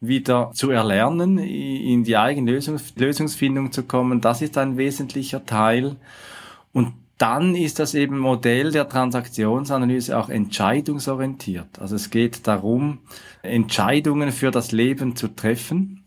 wieder 0.00 0.50
zu 0.54 0.70
erlernen, 0.70 1.38
in 1.38 2.04
die 2.04 2.16
eigene 2.16 2.52
Lösungs 2.52 2.94
Lösungsfindung 2.96 3.70
zu 3.70 3.82
kommen, 3.82 4.20
das 4.20 4.40
ist 4.42 4.56
ein 4.56 4.76
wesentlicher 4.76 5.44
Teil. 5.44 5.96
Und 6.72 6.94
dann 7.18 7.54
ist 7.54 7.78
das 7.78 7.94
eben 7.94 8.18
Modell 8.18 8.72
der 8.72 8.88
Transaktionsanalyse 8.88 10.18
auch 10.18 10.30
entscheidungsorientiert. 10.30 11.78
Also 11.78 11.96
es 11.96 12.08
geht 12.08 12.46
darum, 12.46 13.00
Entscheidungen 13.42 14.32
für 14.32 14.50
das 14.50 14.72
Leben 14.72 15.16
zu 15.16 15.28
treffen. 15.28 16.02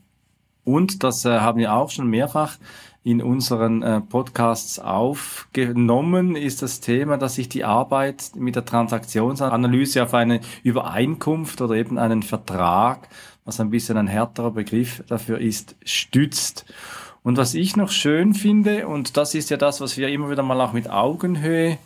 Und 0.64 1.04
das 1.04 1.24
äh, 1.26 1.40
haben 1.40 1.60
wir 1.60 1.74
auch 1.74 1.92
schon 1.92 2.08
mehrfach 2.08 2.58
in 3.04 3.22
unseren 3.22 3.84
äh, 3.84 4.00
Podcasts 4.00 4.80
aufgenommen, 4.80 6.38
ist 6.38 6.62
das 6.62 6.80
Thema, 6.80 7.18
dass 7.18 7.36
sich 7.36 7.50
die 7.50 7.66
Arbeit 7.66 8.32
mit 8.36 8.56
der 8.56 8.64
Transaktionsanalyse 8.64 10.04
auf 10.04 10.14
eine 10.14 10.40
Übereinkunft 10.64 11.62
oder 11.62 11.76
eben 11.76 11.98
einen 11.98 12.24
Vertrag, 12.24 13.10
was 13.46 13.60
ein 13.60 13.70
bisschen 13.70 13.98
ein 13.98 14.08
härterer 14.08 14.52
Begriff 14.52 15.04
dafür 15.08 15.40
ist, 15.40 15.76
stützt. 15.84 16.66
Und 17.24 17.38
was 17.38 17.54
ich 17.54 17.76
noch 17.76 17.90
schön 17.90 18.34
finde, 18.34 18.88
und 18.88 19.18
das 19.18 19.34
ist 19.36 19.50
ja 19.50 19.58
das, 19.58 19.82
was 19.82 19.98
wir 19.98 20.10
immer 20.10 20.30
wieder 20.30 20.44
mal 20.44 20.60
auch 20.60 20.74
mit 20.74 20.90
Augenhöhe 20.90 21.78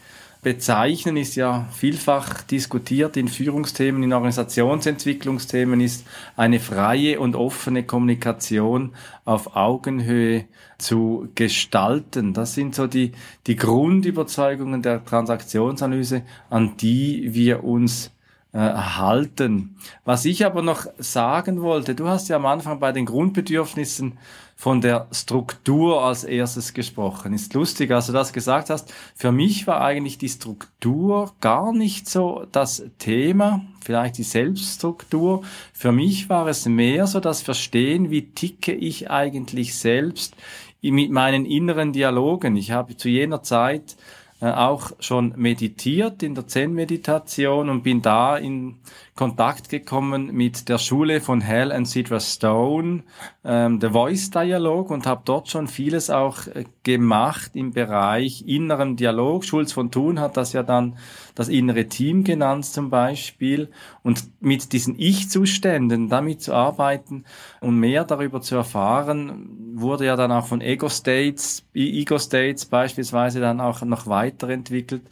bezeichnen, 0.41 1.17
ist 1.17 1.35
ja 1.35 1.67
vielfach 1.73 2.41
diskutiert 2.43 3.17
in 3.17 3.27
Führungsthemen, 3.27 4.01
in 4.03 4.13
Organisationsentwicklungsthemen, 4.13 5.81
ist 5.81 6.07
eine 6.35 6.59
freie 6.59 7.19
und 7.19 7.35
offene 7.35 7.83
Kommunikation 7.83 8.93
auf 9.25 9.55
Augenhöhe 9.55 10.45
zu 10.77 11.27
gestalten. 11.35 12.33
Das 12.33 12.53
sind 12.53 12.75
so 12.75 12.87
die, 12.87 13.11
die 13.47 13.55
Grundüberzeugungen 13.55 14.81
der 14.81 15.03
Transaktionsanalyse, 15.03 16.23
an 16.49 16.77
die 16.77 17.33
wir 17.33 17.63
uns 17.63 18.11
äh, 18.57 18.73
halten. 18.73 19.75
Was 20.03 20.25
ich 20.25 20.43
aber 20.43 20.63
noch 20.63 20.87
sagen 20.97 21.61
wollte, 21.61 21.93
du 21.93 22.07
hast 22.07 22.27
ja 22.27 22.37
am 22.37 22.47
Anfang 22.47 22.79
bei 22.79 22.91
den 22.91 23.05
Grundbedürfnissen 23.05 24.17
von 24.55 24.81
der 24.81 25.05
Struktur 25.11 26.01
als 26.03 26.23
erstes 26.23 26.73
gesprochen. 26.73 27.33
Ist 27.33 27.53
lustig, 27.53 27.91
als 27.91 28.07
du 28.07 28.13
das 28.13 28.33
gesagt 28.33 28.71
hast. 28.71 28.91
Für 29.15 29.31
mich 29.31 29.67
war 29.67 29.81
eigentlich 29.81 30.17
die 30.17 30.29
Struktur 30.29 31.35
gar 31.39 31.71
nicht 31.71 32.09
so 32.09 32.47
das 32.51 32.83
Thema, 32.97 33.61
vielleicht 33.85 34.17
die 34.17 34.23
Selbststruktur. 34.23 35.43
Für 35.71 35.91
mich 35.91 36.27
war 36.27 36.47
es 36.47 36.65
mehr 36.65 37.05
so 37.05 37.19
das 37.19 37.43
Verstehen, 37.43 38.09
wie 38.09 38.31
ticke 38.31 38.73
ich 38.73 39.11
eigentlich 39.11 39.77
selbst 39.77 40.35
mit 40.81 41.11
meinen 41.11 41.45
inneren 41.45 41.93
Dialogen. 41.93 42.55
Ich 42.55 42.71
habe 42.71 42.97
zu 42.97 43.07
jener 43.07 43.43
Zeit 43.43 43.97
auch 44.39 44.91
schon 44.99 45.33
meditiert 45.35 46.21
in 46.21 46.35
der 46.35 46.47
Zen-Meditation 46.47 47.69
und 47.69 47.81
bin 47.81 48.01
da 48.03 48.37
in 48.37 48.75
Kontakt 49.15 49.69
gekommen 49.69 50.31
mit 50.31 50.69
der 50.69 50.77
Schule 50.77 51.21
von 51.21 51.45
Hal 51.45 51.71
and 51.71 51.87
Sidra 51.87 52.19
Stone, 52.19 53.03
ähm, 53.43 53.81
The 53.81 53.89
Voice 53.89 54.29
Dialog 54.29 54.91
und 54.91 55.07
habe 55.07 55.23
dort 55.25 55.49
schon 55.49 55.67
vieles 55.67 56.11
auch 56.11 56.45
äh, 56.47 56.65
gemacht 56.83 57.55
im 57.55 57.71
Bereich 57.71 58.43
inneren 58.45 58.95
Dialog. 58.95 59.43
Schulz 59.43 59.71
von 59.71 59.89
Thun 59.89 60.19
hat 60.19 60.37
das 60.37 60.53
ja 60.53 60.61
dann 60.61 60.97
das 61.37 61.49
innere 61.49 61.85
Team 61.85 62.23
genannt 62.23 62.65
zum 62.65 62.89
Beispiel 62.89 63.69
und 64.01 64.23
mit 64.41 64.73
diesen 64.73 64.97
Ich-Zuständen 64.97 66.09
damit 66.09 66.41
zu 66.41 66.51
arbeiten 66.51 67.25
und 67.61 67.79
mehr 67.79 68.05
darüber 68.05 68.41
zu 68.41 68.55
erfahren, 68.55 69.75
wurde 69.75 70.07
ja 70.07 70.15
dann 70.15 70.31
auch 70.31 70.47
von 70.47 70.61
Ego 70.61 70.89
States, 70.89 71.63
Ego 71.75 72.17
States 72.17 72.65
beispielsweise 72.65 73.39
dann 73.39 73.61
auch 73.61 73.83
noch 73.83 74.07
weiterentwickelt. 74.07 75.03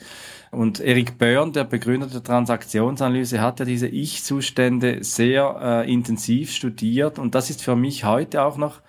Und 0.50 0.80
Eric 0.80 1.20
Byrne, 1.20 1.52
der 1.52 1.64
Begründer 1.66 2.08
der 2.08 2.24
Transaktionsanalyse, 2.24 3.40
hat 3.40 3.60
ja 3.60 3.66
diese 3.66 3.88
Ich-Zustände 3.88 5.04
sehr 5.04 5.60
äh, 5.62 5.94
intensiv 5.94 6.52
studiert. 6.52 7.20
Und 7.20 7.36
das 7.36 7.52
ist 7.52 7.62
für 7.62 7.76
mich 7.76 8.04
heute 8.04 8.42
auch 8.42 8.58
noch 8.58 8.82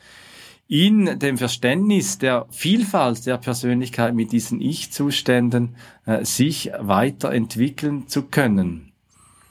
in 0.68 1.18
dem 1.18 1.38
Verständnis 1.38 2.18
der 2.18 2.46
Vielfalt 2.50 3.24
der 3.26 3.38
Persönlichkeit 3.38 4.14
mit 4.14 4.32
diesen 4.32 4.60
Ich-Zuständen 4.60 5.76
äh, 6.06 6.24
sich 6.24 6.72
weiterentwickeln 6.78 8.08
zu 8.08 8.22
können. 8.22 8.92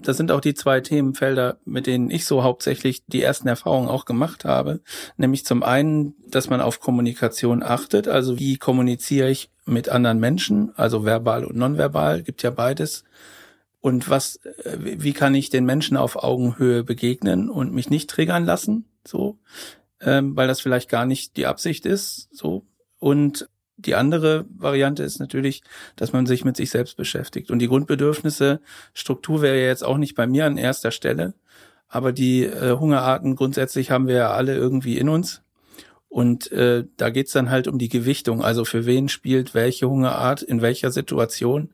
Das 0.01 0.17
sind 0.17 0.31
auch 0.31 0.41
die 0.41 0.53
zwei 0.53 0.81
Themenfelder, 0.81 1.57
mit 1.65 1.87
denen 1.87 2.11
ich 2.11 2.25
so 2.25 2.43
hauptsächlich 2.43 3.05
die 3.07 3.21
ersten 3.21 3.47
Erfahrungen 3.47 3.87
auch 3.87 4.05
gemacht 4.05 4.45
habe. 4.45 4.81
Nämlich 5.17 5.45
zum 5.45 5.63
einen, 5.63 6.15
dass 6.27 6.49
man 6.49 6.61
auf 6.61 6.79
Kommunikation 6.79 7.63
achtet. 7.63 8.07
Also 8.07 8.37
wie 8.37 8.57
kommuniziere 8.57 9.29
ich 9.29 9.49
mit 9.65 9.89
anderen 9.89 10.19
Menschen? 10.19 10.73
Also 10.75 11.05
verbal 11.05 11.45
und 11.45 11.55
nonverbal, 11.55 12.23
gibt 12.23 12.43
ja 12.43 12.51
beides. 12.51 13.03
Und 13.79 14.09
was, 14.09 14.37
äh, 14.63 14.77
wie 14.79 15.13
kann 15.13 15.33
ich 15.33 15.49
den 15.49 15.65
Menschen 15.65 15.95
auf 15.95 16.23
Augenhöhe 16.23 16.83
begegnen 16.83 17.49
und 17.49 17.73
mich 17.73 17.89
nicht 17.89 18.09
triggern 18.09 18.45
lassen? 18.45 18.85
So, 19.07 19.37
ähm, 20.01 20.35
weil 20.35 20.47
das 20.47 20.61
vielleicht 20.61 20.89
gar 20.89 21.05
nicht 21.05 21.37
die 21.37 21.45
Absicht 21.45 21.85
ist. 21.85 22.29
So. 22.31 22.65
Und 22.99 23.49
die 23.77 23.95
andere 23.95 24.45
Variante 24.49 25.03
ist 25.03 25.19
natürlich, 25.19 25.61
dass 25.95 26.13
man 26.13 26.25
sich 26.25 26.45
mit 26.45 26.55
sich 26.55 26.69
selbst 26.69 26.97
beschäftigt. 26.97 27.51
Und 27.51 27.59
die 27.59 27.67
Grundbedürfnisse, 27.67 28.61
Struktur 28.93 29.41
wäre 29.41 29.59
ja 29.59 29.67
jetzt 29.67 29.83
auch 29.83 29.97
nicht 29.97 30.15
bei 30.15 30.27
mir 30.27 30.45
an 30.45 30.57
erster 30.57 30.91
Stelle, 30.91 31.33
aber 31.87 32.11
die 32.11 32.43
äh, 32.43 32.77
Hungerarten 32.77 33.35
grundsätzlich 33.35 33.91
haben 33.91 34.07
wir 34.07 34.15
ja 34.15 34.31
alle 34.31 34.55
irgendwie 34.55 34.97
in 34.97 35.09
uns. 35.09 35.41
Und 36.07 36.49
äh, 36.53 36.85
da 36.95 37.09
geht's 37.09 37.33
dann 37.33 37.49
halt 37.49 37.67
um 37.67 37.77
die 37.77 37.89
Gewichtung. 37.89 38.41
Also 38.41 38.63
für 38.63 38.85
wen 38.85 39.09
spielt 39.09 39.53
welche 39.53 39.89
Hungerart 39.89 40.41
in 40.41 40.61
welcher 40.61 40.91
Situation 40.91 41.73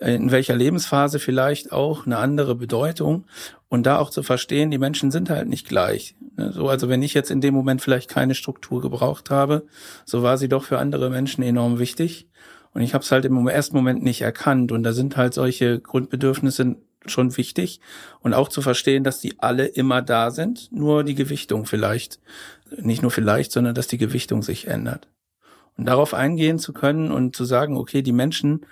in 0.00 0.30
welcher 0.30 0.54
Lebensphase 0.54 1.18
vielleicht 1.18 1.72
auch 1.72 2.04
eine 2.04 2.18
andere 2.18 2.54
Bedeutung 2.54 3.24
und 3.68 3.86
da 3.86 3.98
auch 3.98 4.10
zu 4.10 4.22
verstehen, 4.22 4.70
die 4.70 4.78
Menschen 4.78 5.10
sind 5.10 5.30
halt 5.30 5.48
nicht 5.48 5.66
gleich. 5.66 6.16
Ne, 6.36 6.52
so, 6.52 6.68
also 6.68 6.88
wenn 6.88 7.02
ich 7.02 7.14
jetzt 7.14 7.30
in 7.30 7.40
dem 7.40 7.54
Moment 7.54 7.80
vielleicht 7.80 8.10
keine 8.10 8.34
Struktur 8.34 8.82
gebraucht 8.82 9.30
habe, 9.30 9.66
so 10.04 10.22
war 10.22 10.36
sie 10.36 10.48
doch 10.48 10.64
für 10.64 10.78
andere 10.78 11.08
Menschen 11.08 11.42
enorm 11.42 11.78
wichtig. 11.78 12.28
Und 12.74 12.82
ich 12.82 12.92
habe 12.92 13.02
es 13.02 13.10
halt 13.10 13.24
im 13.24 13.48
ersten 13.48 13.74
Moment 13.74 14.02
nicht 14.02 14.20
erkannt. 14.20 14.70
Und 14.70 14.82
da 14.82 14.92
sind 14.92 15.16
halt 15.16 15.32
solche 15.32 15.80
Grundbedürfnisse 15.80 16.76
schon 17.06 17.36
wichtig. 17.38 17.80
Und 18.20 18.34
auch 18.34 18.50
zu 18.50 18.60
verstehen, 18.60 19.02
dass 19.02 19.20
die 19.20 19.40
alle 19.40 19.64
immer 19.64 20.02
da 20.02 20.30
sind, 20.30 20.70
nur 20.72 21.02
die 21.02 21.14
Gewichtung 21.14 21.64
vielleicht, 21.64 22.20
nicht 22.76 23.00
nur 23.00 23.10
vielleicht, 23.10 23.50
sondern 23.50 23.74
dass 23.74 23.86
die 23.86 23.96
Gewichtung 23.96 24.42
sich 24.42 24.66
ändert. 24.66 25.08
Und 25.78 25.86
darauf 25.86 26.12
eingehen 26.12 26.58
zu 26.58 26.74
können 26.74 27.10
und 27.10 27.34
zu 27.34 27.46
sagen, 27.46 27.78
okay, 27.78 28.02
die 28.02 28.12
Menschen 28.12 28.66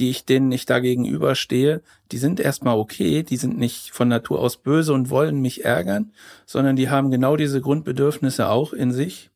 die 0.00 0.10
ich 0.10 0.24
denen 0.24 0.48
nicht 0.48 0.68
da 0.70 0.80
gegenüberstehe, 0.80 1.82
die 2.10 2.18
sind 2.18 2.40
erstmal 2.40 2.78
okay, 2.78 3.22
die 3.22 3.36
sind 3.36 3.58
nicht 3.58 3.90
von 3.92 4.08
Natur 4.08 4.40
aus 4.40 4.56
böse 4.56 4.94
und 4.94 5.10
wollen 5.10 5.40
mich 5.40 5.64
ärgern, 5.64 6.12
sondern 6.46 6.74
die 6.74 6.88
haben 6.88 7.10
genau 7.10 7.36
diese 7.36 7.60
Grundbedürfnisse 7.60 8.48
auch 8.48 8.72
in 8.72 8.92
sich. 8.92 9.30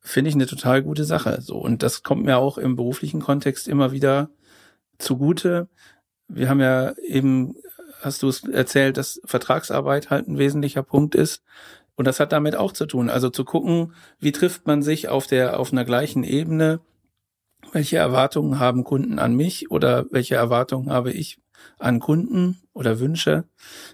Finde 0.00 0.28
ich 0.28 0.34
eine 0.34 0.46
total 0.46 0.82
gute 0.82 1.04
Sache. 1.04 1.40
So. 1.40 1.56
Und 1.56 1.82
das 1.82 2.02
kommt 2.02 2.24
mir 2.24 2.38
auch 2.38 2.58
im 2.58 2.76
beruflichen 2.76 3.20
Kontext 3.20 3.66
immer 3.66 3.90
wieder 3.90 4.30
zugute. 4.98 5.68
Wir 6.28 6.48
haben 6.48 6.60
ja 6.60 6.94
eben, 7.02 7.56
hast 8.00 8.22
du 8.22 8.28
es 8.28 8.44
erzählt, 8.44 8.96
dass 8.96 9.20
Vertragsarbeit 9.24 10.10
halt 10.10 10.28
ein 10.28 10.38
wesentlicher 10.38 10.82
Punkt 10.82 11.14
ist. 11.14 11.42
Und 11.96 12.06
das 12.06 12.20
hat 12.20 12.32
damit 12.32 12.54
auch 12.54 12.72
zu 12.72 12.86
tun. 12.86 13.10
Also 13.10 13.30
zu 13.30 13.44
gucken, 13.44 13.94
wie 14.20 14.32
trifft 14.32 14.66
man 14.66 14.82
sich 14.82 15.08
auf 15.08 15.26
der, 15.26 15.58
auf 15.58 15.72
einer 15.72 15.84
gleichen 15.84 16.22
Ebene, 16.22 16.80
welche 17.74 17.96
Erwartungen 17.96 18.58
haben 18.58 18.84
Kunden 18.84 19.18
an 19.18 19.34
mich 19.34 19.70
oder 19.70 20.06
welche 20.10 20.36
Erwartungen 20.36 20.90
habe 20.90 21.10
ich 21.10 21.38
an 21.78 21.98
Kunden 21.98 22.60
oder 22.72 23.00
Wünsche 23.00 23.44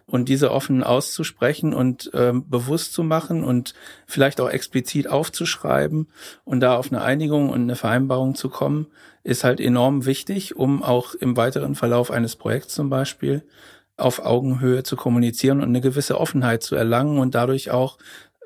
und 0.07 0.29
diese 0.29 0.51
offen 0.51 0.83
auszusprechen 0.83 1.73
und 1.73 2.11
ähm, 2.15 2.49
bewusst 2.49 2.93
zu 2.93 3.03
machen 3.03 3.45
und 3.45 3.75
vielleicht 4.07 4.41
auch 4.41 4.51
explizit 4.51 5.09
aufzuschreiben 5.09 6.09
und 6.45 6.61
da 6.61 6.77
auf 6.77 6.93
eine 6.93 7.03
Einigung 7.03 7.49
und 7.49 7.63
eine 7.63 7.77
Vereinbarung 7.77 8.35
zu 8.35 8.49
kommen, 8.49 8.89
ist 9.23 9.45
halt 9.45 9.61
enorm 9.61 10.07
wichtig, 10.07 10.57
um 10.57 10.83
auch 10.83 11.15
im 11.15 11.37
weiteren 11.37 11.75
Verlauf 11.75 12.11
eines 12.11 12.37
Projekts 12.37 12.75
zum 12.75 12.91
Beispiel 12.91 13.45
auf 13.97 14.25
Augenhöhe 14.25 14.83
zu 14.83 14.97
kommunizieren 14.97 15.61
und 15.61 15.69
eine 15.69 15.81
gewisse 15.81 16.19
Offenheit 16.19 16.63
zu 16.63 16.75
erlangen 16.75 17.19
und 17.19 17.35
dadurch 17.35 17.71
auch 17.71 17.99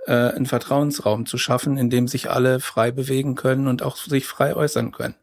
äh, 0.07 0.13
einen 0.13 0.47
Vertrauensraum 0.47 1.27
zu 1.27 1.39
schaffen, 1.39 1.77
in 1.77 1.91
dem 1.91 2.09
sich 2.09 2.31
alle 2.31 2.61
frei 2.61 2.91
bewegen 2.91 3.37
können 3.37 3.69
und 3.69 3.83
auch 3.83 3.97
sich 3.97 4.27
frei 4.27 4.55
äußern 4.55 4.93
können. 4.93 5.15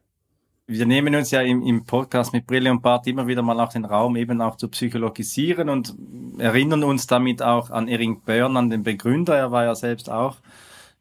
Wir 0.71 0.85
nehmen 0.85 1.13
uns 1.15 1.31
ja 1.31 1.41
im, 1.41 1.63
im 1.63 1.83
Podcast 1.83 2.31
mit 2.31 2.47
Brille 2.47 2.71
und 2.71 2.81
Bart 2.81 3.05
immer 3.05 3.27
wieder 3.27 3.41
mal 3.41 3.59
auch 3.59 3.73
den 3.73 3.83
Raum 3.83 4.15
eben 4.15 4.39
auch 4.39 4.55
zu 4.55 4.69
psychologisieren 4.69 5.67
und 5.67 5.93
erinnern 6.37 6.85
uns 6.85 7.07
damit 7.07 7.41
auch 7.41 7.71
an 7.71 7.89
Erik 7.89 8.23
Börn, 8.23 8.55
an 8.55 8.69
den 8.69 8.81
Begründer. 8.81 9.35
Er 9.35 9.51
war 9.51 9.65
ja 9.65 9.75
selbst 9.75 10.09
auch 10.09 10.37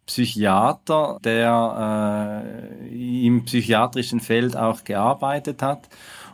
Psychiater, 0.06 1.20
der 1.22 2.82
äh, 2.82 3.26
im 3.26 3.44
psychiatrischen 3.44 4.18
Feld 4.18 4.56
auch 4.56 4.82
gearbeitet 4.82 5.62
hat. 5.62 5.88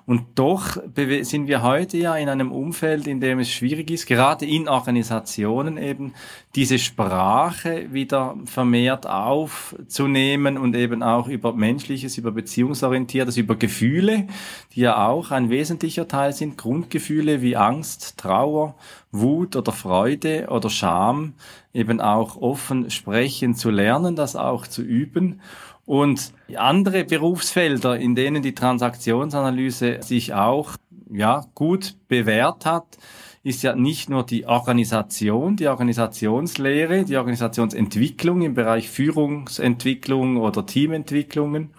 Und 0.06 0.22
doch 0.36 0.76
sind 1.22 1.48
wir 1.48 1.62
heute 1.62 1.98
ja 1.98 2.14
in 2.14 2.28
einem 2.28 2.52
Umfeld, 2.52 3.08
in 3.08 3.18
dem 3.18 3.40
es 3.40 3.50
schwierig 3.50 3.90
ist, 3.90 4.06
gerade 4.06 4.46
in 4.46 4.68
Organisationen 4.68 5.78
eben 5.78 6.14
diese 6.54 6.78
Sprache 6.78 7.92
wieder 7.92 8.36
vermehrt 8.44 9.08
aufzunehmen 9.08 10.58
und 10.58 10.76
eben 10.76 11.02
auch 11.02 11.26
über 11.26 11.52
Menschliches, 11.52 12.18
über 12.18 12.30
Beziehungsorientiertes, 12.30 13.36
über 13.36 13.56
Gefühle, 13.56 14.28
die 14.74 14.82
ja 14.82 15.08
auch 15.08 15.32
ein 15.32 15.50
wesentlicher 15.50 16.06
Teil 16.06 16.32
sind, 16.32 16.56
Grundgefühle 16.56 17.42
wie 17.42 17.56
Angst, 17.56 18.16
Trauer, 18.16 18.76
Wut 19.10 19.56
oder 19.56 19.72
Freude 19.72 20.46
oder 20.50 20.70
Scham, 20.70 21.34
eben 21.74 22.00
auch 22.00 22.36
offen 22.36 22.90
sprechen 22.90 23.56
zu 23.56 23.70
lernen, 23.70 24.14
das 24.14 24.36
auch 24.36 24.68
zu 24.68 24.82
üben 24.82 25.40
und 25.86 26.32
andere 26.56 27.04
Berufsfelder, 27.04 27.96
in 27.96 28.14
denen 28.14 28.42
die 28.42 28.54
Transaktionsanalyse 28.54 30.02
sich 30.02 30.34
auch 30.34 30.76
ja, 31.10 31.46
gut 31.54 31.96
bewährt 32.08 32.66
hat, 32.66 32.98
ist 33.44 33.62
ja 33.62 33.76
nicht 33.76 34.10
nur 34.10 34.26
die 34.26 34.44
Organisation, 34.46 35.54
die 35.54 35.68
Organisationslehre, 35.68 37.04
die 37.04 37.16
Organisationsentwicklung 37.16 38.42
im 38.42 38.54
Bereich 38.54 38.90
Führungsentwicklung 38.90 40.38
oder 40.38 40.66
Teamentwicklungen, 40.66 41.70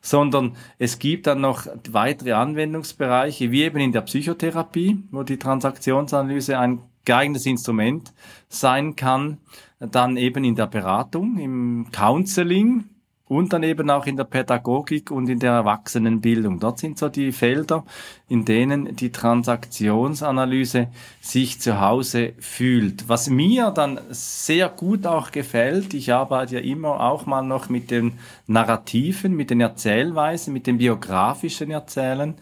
sondern 0.00 0.56
es 0.78 0.98
gibt 0.98 1.26
dann 1.26 1.42
noch 1.42 1.66
weitere 1.90 2.32
Anwendungsbereiche, 2.32 3.50
wie 3.50 3.64
eben 3.64 3.80
in 3.80 3.92
der 3.92 4.00
Psychotherapie, 4.00 5.04
wo 5.10 5.22
die 5.22 5.36
Transaktionsanalyse 5.36 6.58
ein 6.58 6.80
geeignetes 7.04 7.44
Instrument 7.44 8.14
sein 8.48 8.96
kann, 8.96 9.38
dann 9.78 10.16
eben 10.16 10.44
in 10.44 10.54
der 10.54 10.68
Beratung, 10.68 11.38
im 11.38 11.88
Counseling, 11.92 12.84
und 13.30 13.52
dann 13.52 13.62
eben 13.62 13.88
auch 13.90 14.06
in 14.06 14.16
der 14.16 14.24
Pädagogik 14.24 15.12
und 15.12 15.28
in 15.28 15.38
der 15.38 15.52
Erwachsenenbildung. 15.52 16.58
Dort 16.58 16.80
sind 16.80 16.98
so 16.98 17.08
die 17.08 17.30
Felder, 17.30 17.84
in 18.30 18.44
denen 18.44 18.94
die 18.94 19.10
Transaktionsanalyse 19.10 20.86
sich 21.20 21.60
zu 21.60 21.80
Hause 21.80 22.32
fühlt. 22.38 23.08
Was 23.08 23.28
mir 23.28 23.72
dann 23.72 24.00
sehr 24.08 24.68
gut 24.68 25.04
auch 25.04 25.32
gefällt, 25.32 25.94
ich 25.94 26.12
arbeite 26.12 26.54
ja 26.54 26.60
immer 26.60 27.00
auch 27.00 27.26
mal 27.26 27.42
noch 27.42 27.68
mit 27.68 27.90
den 27.90 28.12
Narrativen, 28.46 29.34
mit 29.34 29.50
den 29.50 29.60
Erzählweisen, 29.60 30.52
mit 30.52 30.68
dem 30.68 30.78
biografischen 30.78 31.72
Erzählen. 31.72 32.34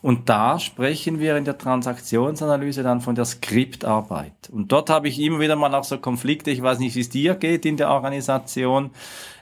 Und 0.00 0.28
da 0.28 0.60
sprechen 0.60 1.18
wir 1.18 1.36
in 1.36 1.44
der 1.44 1.58
Transaktionsanalyse 1.58 2.84
dann 2.84 3.00
von 3.00 3.16
der 3.16 3.24
Skriptarbeit. 3.24 4.48
Und 4.52 4.70
dort 4.70 4.90
habe 4.90 5.08
ich 5.08 5.18
immer 5.18 5.40
wieder 5.40 5.56
mal 5.56 5.74
auch 5.74 5.82
so 5.82 5.98
Konflikte, 5.98 6.52
ich 6.52 6.62
weiß 6.62 6.78
nicht, 6.78 6.94
wie 6.94 7.00
es 7.00 7.10
dir 7.10 7.34
geht 7.34 7.66
in 7.66 7.76
der 7.76 7.90
Organisation. 7.90 8.90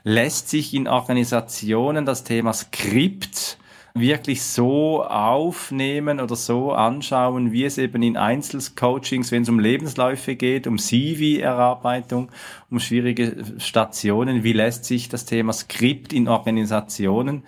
Lässt 0.03 0.49
sich 0.49 0.73
in 0.73 0.87
Organisationen 0.87 2.07
das 2.07 2.23
Thema 2.23 2.53
Skript 2.53 3.59
wirklich 3.93 4.43
so 4.43 5.03
aufnehmen 5.03 6.19
oder 6.19 6.35
so 6.35 6.71
anschauen, 6.71 7.51
wie 7.51 7.65
es 7.65 7.77
eben 7.77 8.01
in 8.03 8.17
Einzelcoachings, 8.17 9.31
wenn 9.31 9.43
es 9.43 9.49
um 9.49 9.59
Lebensläufe 9.59 10.35
geht, 10.35 10.67
um 10.67 10.77
CV-Erarbeitung, 10.77 12.31
um 12.69 12.79
schwierige 12.79 13.43
Stationen, 13.57 14.43
wie 14.43 14.53
lässt 14.53 14.85
sich 14.85 15.09
das 15.09 15.25
Thema 15.25 15.53
Skript 15.53 16.13
in 16.13 16.27
Organisationen 16.27 17.43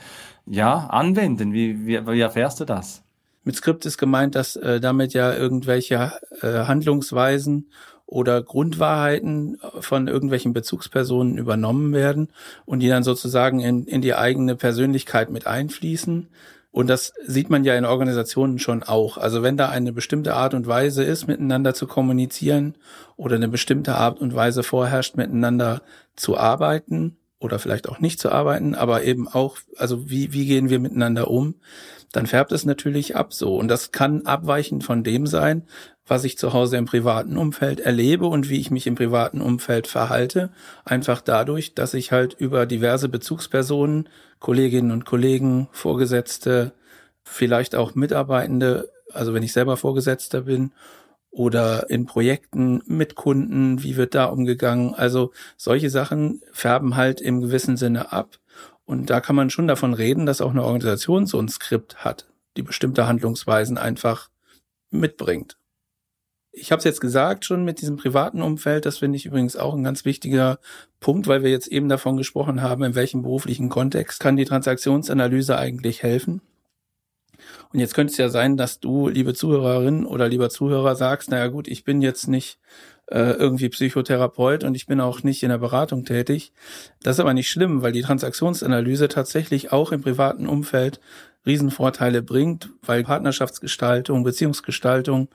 ja 0.46 0.88
anwenden? 0.88 1.54
Wie, 1.54 1.86
wie, 1.88 2.06
wie 2.06 2.20
erfährst 2.20 2.60
du 2.60 2.66
das? 2.66 3.04
Mit 3.46 3.58
Skript 3.58 3.86
ist 3.86 3.98
gemeint, 3.98 4.36
dass 4.36 4.56
äh, 4.56 4.80
damit 4.80 5.14
ja 5.14 5.34
irgendwelche 5.34 6.14
äh, 6.42 6.66
Handlungsweisen 6.66 7.70
oder 8.14 8.44
Grundwahrheiten 8.44 9.58
von 9.80 10.08
irgendwelchen 10.08 10.54
Bezugspersonen 10.54 11.40
übernommen 11.40 11.94
werden 11.94 12.30
und 12.64 12.80
die 12.80 12.88
dann 12.88 13.02
sozusagen 13.02 13.60
in, 13.60 13.86
in 13.88 14.04
die 14.04 14.14
eigene 14.14 14.56
Persönlichkeit 14.56 15.32
mit 15.32 15.48
einfließen. 15.48 16.28
Und 16.70 16.88
das 16.88 17.14
sieht 17.26 17.50
man 17.50 17.64
ja 17.64 17.76
in 17.76 17.86
Organisationen 17.86 18.60
schon 18.60 18.84
auch. 18.84 19.18
Also 19.18 19.42
wenn 19.42 19.58
da 19.58 19.70
eine 19.70 19.94
bestimmte 19.94 20.36
Art 20.36 20.54
und 20.54 20.68
Weise 20.68 21.04
ist, 21.04 21.26
miteinander 21.26 21.74
zu 21.74 21.88
kommunizieren 21.88 22.76
oder 23.18 23.36
eine 23.36 23.48
bestimmte 23.48 23.96
Art 23.96 24.22
und 24.22 24.36
Weise 24.36 24.62
vorherrscht, 24.62 25.18
miteinander 25.18 25.82
zu 26.16 26.38
arbeiten 26.38 27.18
oder 27.40 27.58
vielleicht 27.58 27.90
auch 27.90 28.00
nicht 28.00 28.20
zu 28.20 28.32
arbeiten, 28.32 28.76
aber 28.76 29.04
eben 29.04 29.28
auch, 29.28 29.58
also 29.78 30.08
wie, 30.08 30.34
wie 30.34 30.46
gehen 30.46 30.70
wir 30.70 30.80
miteinander 30.80 31.32
um, 31.32 31.56
dann 32.14 32.28
färbt 32.28 32.52
es 32.54 32.64
natürlich 32.64 33.18
ab 33.18 33.34
so. 33.34 33.58
Und 33.58 33.68
das 33.68 33.92
kann 33.92 34.26
abweichend 34.26 34.84
von 34.84 35.04
dem 35.04 35.28
sein, 35.28 35.64
was 36.06 36.24
ich 36.24 36.38
zu 36.38 36.54
Hause 36.54 36.78
im 36.78 36.86
privaten 36.86 37.38
Umfeld 37.38 37.80
erlebe 37.80 38.28
und 38.28 38.50
wie 38.50 38.60
ich 38.60 38.72
mich 38.72 38.88
im 38.88 38.96
privaten 38.96 39.42
Umfeld 39.42 39.88
verhalte. 39.88 40.52
Einfach 40.86 41.22
dadurch, 41.22 41.74
dass 41.74 41.94
ich 41.94 42.12
halt 42.12 42.34
über 42.34 42.66
diverse 42.66 43.10
Bezugspersonen, 43.10 44.08
Kolleginnen 44.40 44.92
und 44.92 45.06
Kollegen, 45.06 45.68
Vorgesetzte, 45.72 46.74
vielleicht 47.24 47.76
auch 47.76 47.96
Mitarbeitende, 47.96 48.90
also 49.12 49.34
wenn 49.34 49.44
ich 49.44 49.54
selber 49.54 49.76
Vorgesetzter 49.76 50.42
bin, 50.42 50.72
oder 51.32 51.90
in 51.90 52.06
Projekten 52.06 52.84
mit 52.86 53.16
Kunden, 53.16 53.82
wie 53.82 53.98
wird 53.98 54.14
da 54.14 54.26
umgegangen? 54.26 54.94
Also 54.94 55.32
solche 55.58 55.90
Sachen 55.90 56.44
färben 56.52 56.96
halt 56.96 57.22
im 57.22 57.42
gewissen 57.42 57.76
Sinne 57.76 58.14
ab. 58.14 58.38
Und 58.86 59.10
da 59.10 59.22
kann 59.22 59.36
man 59.36 59.50
schon 59.50 59.68
davon 59.68 59.94
reden, 59.94 60.26
dass 60.26 60.42
auch 60.42 60.52
eine 60.52 60.64
Organisation 60.64 61.26
so 61.26 61.40
ein 61.40 61.48
Skript 61.48 62.04
hat, 62.04 62.28
die 62.58 62.64
bestimmte 62.64 63.08
Handlungsweisen 63.08 63.78
einfach 63.78 64.30
mitbringt. 64.90 65.58
Ich 66.56 66.72
habe 66.72 66.78
es 66.78 66.84
jetzt 66.84 67.02
gesagt 67.02 67.46
schon 67.46 67.66
mit 67.66 67.82
diesem 67.82 67.98
privaten 67.98 68.42
Umfeld, 68.42 68.86
das 68.86 69.00
finde 69.00 69.16
ich 69.18 69.26
übrigens 69.26 69.56
auch 69.56 69.74
ein 69.74 69.84
ganz 69.84 70.06
wichtiger 70.06 70.60
Punkt, 71.00 71.26
weil 71.26 71.44
wir 71.44 71.50
jetzt 71.50 71.68
eben 71.68 71.90
davon 71.90 72.16
gesprochen 72.16 72.62
haben, 72.62 72.84
in 72.84 72.94
welchem 72.94 73.24
beruflichen 73.24 73.70
Kontext 73.70 74.20
kann 74.20 74.38
die 74.38 74.46
Transaktionsanalyse 74.46 75.58
eigentlich 75.58 76.04
helfen. 76.04 76.42
Und 77.72 77.80
jetzt 77.80 77.96
könnte 77.96 78.12
es 78.12 78.18
ja 78.18 78.30
sein, 78.30 78.56
dass 78.56 78.80
du, 78.80 79.08
liebe 79.08 79.34
Zuhörerin 79.34 80.06
oder 80.06 80.28
lieber 80.28 80.52
Zuhörer, 80.52 80.96
sagst, 80.96 81.32
naja 81.32 81.48
gut, 81.48 81.68
ich 81.68 81.84
bin 81.84 82.04
jetzt 82.04 82.28
nicht 82.28 82.60
irgendwie 83.08 83.70
Psychotherapeut 83.70 84.64
und 84.64 84.76
ich 84.76 84.88
bin 84.88 85.02
auch 85.02 85.24
nicht 85.24 85.44
in 85.44 85.50
der 85.50 85.58
Beratung 85.58 86.06
tätig. 86.06 86.54
Das 87.02 87.18
ist 87.18 87.20
aber 87.20 87.34
nicht 87.34 87.50
schlimm, 87.50 87.82
weil 87.82 87.92
die 87.92 88.02
Transaktionsanalyse 88.02 89.08
tatsächlich 89.08 89.72
auch 89.72 89.92
im 89.92 90.02
privaten 90.02 90.48
Umfeld 90.48 91.00
Riesenvorteile 91.46 92.22
bringt, 92.22 92.70
weil 92.82 93.04
Partnerschaftsgestaltung, 93.04 94.24
Beziehungsgestaltung 94.24 95.28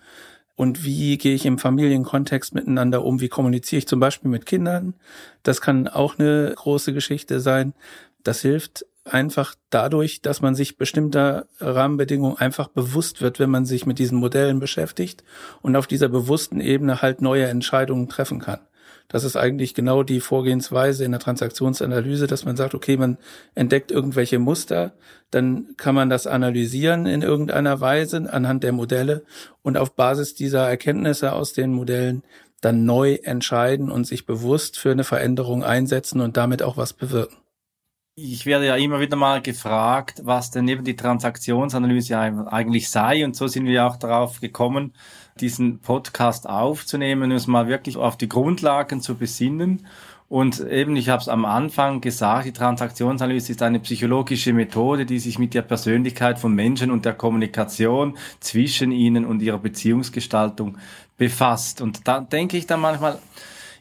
und 0.57 0.83
wie 0.83 1.19
gehe 1.19 1.35
ich 1.35 1.47
im 1.47 1.59
Familienkontext 1.59 2.55
miteinander 2.55 3.05
um, 3.05 3.21
wie 3.21 3.29
kommuniziere 3.29 3.79
ich 3.79 3.87
zum 3.87 4.01
Beispiel 4.01 4.31
mit 4.31 4.47
Kindern. 4.47 4.95
Das 5.43 5.61
kann 5.61 5.87
auch 5.87 6.19
eine 6.19 6.53
große 6.57 6.93
Geschichte 6.93 7.39
sein. 7.41 7.75
Das 8.25 8.41
hilft 8.41 8.85
einfach 9.09 9.55
dadurch, 9.71 10.23
dass 10.23 10.41
man 10.41 10.55
sich 10.55 10.77
bestimmter 10.77 11.47
Rahmenbedingungen 11.61 12.39
einfach 12.39 12.69
bewusst 12.69 13.21
wird, 13.21 13.39
wenn 13.39 13.51
man 13.51 13.67
sich 13.67 13.87
mit 13.87 13.99
diesen 13.99 14.19
Modellen 14.19 14.61
beschäftigt 14.61 15.25
und 15.63 15.77
auf 15.77 15.87
dieser 15.87 16.09
bewussten 16.09 16.61
Ebene 16.61 17.03
halt 17.03 17.23
neue 17.23 17.47
Entscheidungen 17.47 18.09
treffen 18.09 18.41
kann. 18.41 18.61
Das 19.09 19.25
ist 19.25 19.37
eigentlich 19.37 19.75
genau 19.75 20.03
die 20.03 20.21
Vorgehensweise 20.21 21.05
in 21.05 21.13
der 21.13 21.21
Transaktionsanalyse, 21.21 22.27
dass 22.27 22.45
man 22.45 22.57
sagt, 22.57 22.75
okay, 22.75 22.99
man 22.99 23.17
entdeckt 23.55 23.91
irgendwelche 23.91 24.39
Muster, 24.39 24.93
dann 25.31 25.75
kann 25.79 25.95
man 25.95 26.11
das 26.11 26.27
analysieren 26.27 27.07
in 27.07 27.23
irgendeiner 27.23 27.81
Weise 27.81 28.31
anhand 28.31 28.65
der 28.65 28.73
Modelle 28.73 29.25
und 29.63 29.79
auf 29.79 29.97
Basis 29.97 30.35
dieser 30.35 30.69
Erkenntnisse 30.69 31.33
aus 31.33 31.55
den 31.55 31.73
Modellen 31.73 32.23
dann 32.61 32.85
neu 32.85 33.15
entscheiden 33.23 33.91
und 33.91 34.07
sich 34.07 34.27
bewusst 34.27 34.79
für 34.79 34.91
eine 34.91 35.05
Veränderung 35.05 35.65
einsetzen 35.65 36.21
und 36.21 36.37
damit 36.37 36.63
auch 36.63 36.77
was 36.77 36.93
bewirken. 36.93 37.37
Ich 38.21 38.47
werde 38.47 38.67
ja 38.67 38.75
immer 38.75 38.99
wieder 38.99 39.15
mal 39.15 39.41
gefragt, 39.41 40.23
was 40.25 40.51
denn 40.51 40.67
eben 40.67 40.83
die 40.83 40.97
Transaktionsanalyse 40.97 42.19
eigentlich 42.19 42.91
sei. 42.91 43.25
Und 43.25 43.37
so 43.37 43.47
sind 43.47 43.67
wir 43.67 43.87
auch 43.87 43.95
darauf 43.95 44.41
gekommen, 44.41 44.93
diesen 45.39 45.79
Podcast 45.79 46.49
aufzunehmen, 46.49 47.31
uns 47.31 47.47
mal 47.47 47.69
wirklich 47.69 47.97
auf 47.97 48.17
die 48.17 48.29
Grundlagen 48.29 49.01
zu 49.03 49.15
besinnen. 49.15 49.87
Und 50.29 50.59
eben, 50.59 50.97
ich 50.97 51.11
habe 51.11 51.23
es 51.23 51.29
am 51.29 51.45
Anfang 51.45 52.01
gesagt, 52.01 52.47
die 52.47 52.53
Transaktionsanalyse 52.53 53.53
ist 53.53 53.63
eine 53.63 53.79
psychologische 53.79 54.53
Methode, 54.53 55.07
die 55.07 55.21
sich 55.21 55.39
mit 55.39 55.55
der 55.55 55.63
Persönlichkeit 55.63 56.41
von 56.41 56.53
Menschen 56.53 56.91
und 56.91 57.05
der 57.05 57.15
Kommunikation 57.15 58.19
zwischen 58.41 58.91
ihnen 58.91 59.27
und 59.27 59.43
ihrer 59.43 59.59
Beziehungsgestaltung 59.59 60.77
befasst. 61.19 61.81
Und 61.81 62.09
da 62.09 62.19
denke 62.19 62.57
ich 62.57 62.67
dann 62.67 62.81
manchmal, 62.81 63.21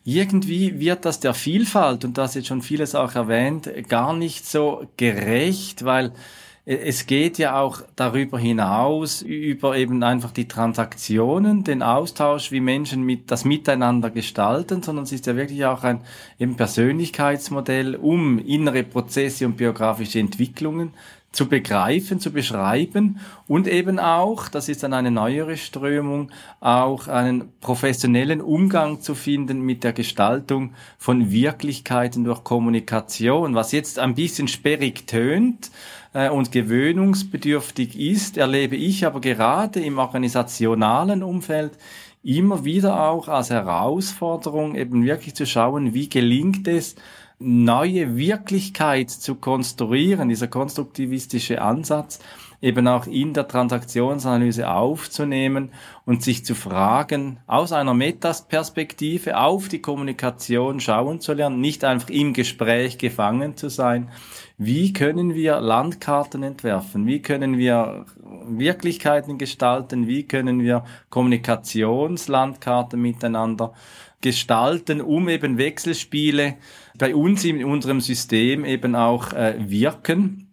irgendwie 0.08 0.80
wird 0.80 1.04
das 1.04 1.20
der 1.20 1.34
Vielfalt, 1.34 2.06
und 2.06 2.17
das 2.17 2.34
jetzt 2.34 2.48
schon 2.48 2.62
vieles 2.62 2.96
auch 2.96 3.13
erwähnt, 3.15 3.70
gar 3.89 4.15
nicht 4.15 4.46
so 4.46 4.88
gerecht, 4.96 5.84
weil 5.84 6.13
es 6.63 7.08
geht 7.08 7.38
ja 7.38 7.60
auch 7.60 7.82
darüber 7.98 8.39
hinaus, 8.39 9.22
über 9.22 9.78
eben 9.78 10.04
einfach 10.04 10.32
die 10.32 10.48
Transaktionen, 10.48 11.65
den 11.65 11.84
Austausch, 11.84 12.52
wie 12.52 12.62
Menschen 12.62 13.04
mit, 13.04 13.32
das 13.32 13.43
Miteinander 13.43 14.10
gestalten, 14.10 14.82
sondern 14.82 15.04
es 15.04 15.12
ist 15.12 15.26
ja 15.28 15.36
wirklich 15.36 15.65
auch 15.65 15.84
ein 15.84 16.00
eben 16.39 16.56
Persönlichkeitsmodell, 16.56 17.98
um 17.98 18.39
innere 18.39 18.84
Prozesse 18.84 19.46
und 19.46 19.58
biografische 19.58 20.20
Entwicklungen 20.20 20.93
zu 21.32 21.48
begreifen, 21.48 22.20
zu 22.20 22.32
beschreiben 22.32 23.20
und 23.48 23.68
eben 23.68 24.00
auch, 24.00 24.48
das 24.48 24.70
ist 24.70 24.84
dann 24.84 24.94
eine 24.94 25.12
neuere 25.12 25.58
Strömung, 25.58 26.32
auch 26.62 27.08
einen 27.08 27.52
professionellen 27.60 28.42
Umgang 28.42 29.02
zu 29.02 29.13
finden 29.13 29.62
mit 29.62 29.84
der 29.84 29.94
Gestaltung 29.94 30.74
von 30.98 31.32
Wirklichkeiten 31.32 32.24
durch 32.24 32.44
Kommunikation, 32.44 33.56
was 33.56 33.72
jetzt 33.72 34.00
ein 34.00 34.16
bisschen 34.16 34.48
sperrig 34.48 35.06
tönt 35.06 35.70
äh, 36.13 36.30
und 36.30 36.52
gewöhnungsbedürftig 36.52 38.00
ist, 38.00 38.38
erlebe 38.38 38.76
ich 38.76 39.06
aber 39.06 39.22
gerade 39.22 39.80
im 39.82 40.00
organisationalen 40.00 41.24
Umfeld 41.24 41.74
immer 42.24 42.66
wieder 42.66 43.08
auch 43.10 43.28
als 43.28 43.52
Herausforderung, 43.52 44.76
eben 44.76 45.06
wirklich 45.06 45.36
zu 45.36 45.46
schauen, 45.46 45.94
wie 45.94 46.10
gelingt 46.10 46.68
es, 46.68 46.96
neue 47.39 48.17
Wirklichkeit 48.17 49.12
zu 49.12 49.36
konstruieren, 49.36 50.30
dieser 50.30 50.47
konstruktivistische 50.47 51.62
Ansatz, 51.62 52.19
eben 52.62 52.88
auch 52.88 53.06
in 53.06 53.34
der 53.34 53.47
Transaktionsanalyse 53.47 54.67
aufzunehmen 54.67 55.71
und 56.06 56.23
sich 56.23 56.43
zu 56.43 56.56
fragen, 56.56 57.39
aus 57.45 57.71
einer 57.71 57.93
Metasperspektive 57.93 59.38
auf 59.38 59.67
die 59.67 59.82
Kommunikation 59.82 60.80
schauen 60.80 61.19
zu 61.21 61.34
lernen, 61.34 61.62
nicht 61.62 61.84
einfach 61.84 62.10
im 62.10 62.34
Gespräch 62.34 62.97
gefangen 62.97 63.56
zu 63.56 63.69
sein. 63.69 64.10
Wie 64.58 64.91
können 64.91 65.36
wir 65.36 65.62
Landkarten 65.62 66.41
entwerfen? 66.41 67.06
Wie 67.06 67.21
können 67.21 67.60
wir 67.60 68.08
Wirklichkeiten 68.47 69.38
gestalten? 69.38 70.08
Wie 70.08 70.23
können 70.23 70.62
wir 70.62 70.84
Kommunikationslandkarten 71.12 73.00
miteinander 73.00 73.73
gestalten, 74.22 75.02
um 75.02 75.30
eben 75.30 75.58
Wechselspiele 75.58 76.56
bei 76.98 77.16
uns 77.16 77.44
in 77.46 77.64
unserem 77.64 78.02
System 78.02 78.66
eben 78.66 78.96
auch 78.96 79.34
äh, 79.34 79.56
wirken. 79.60 80.48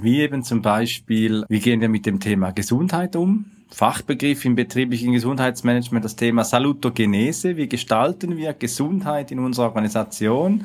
Wie 0.00 0.20
eben 0.20 0.42
zum 0.42 0.62
Beispiel, 0.62 1.44
wie 1.48 1.60
gehen 1.60 1.80
wir 1.80 1.88
mit 1.88 2.06
dem 2.06 2.20
Thema 2.20 2.50
Gesundheit 2.50 3.14
um? 3.16 3.46
Fachbegriff 3.70 4.44
im 4.44 4.54
betrieblichen 4.54 5.12
Gesundheitsmanagement, 5.12 6.04
das 6.04 6.16
Thema 6.16 6.44
Salutogenese. 6.44 7.56
Wie 7.56 7.68
gestalten 7.68 8.36
wir 8.36 8.52
Gesundheit 8.54 9.30
in 9.30 9.38
unserer 9.38 9.66
Organisation? 9.66 10.64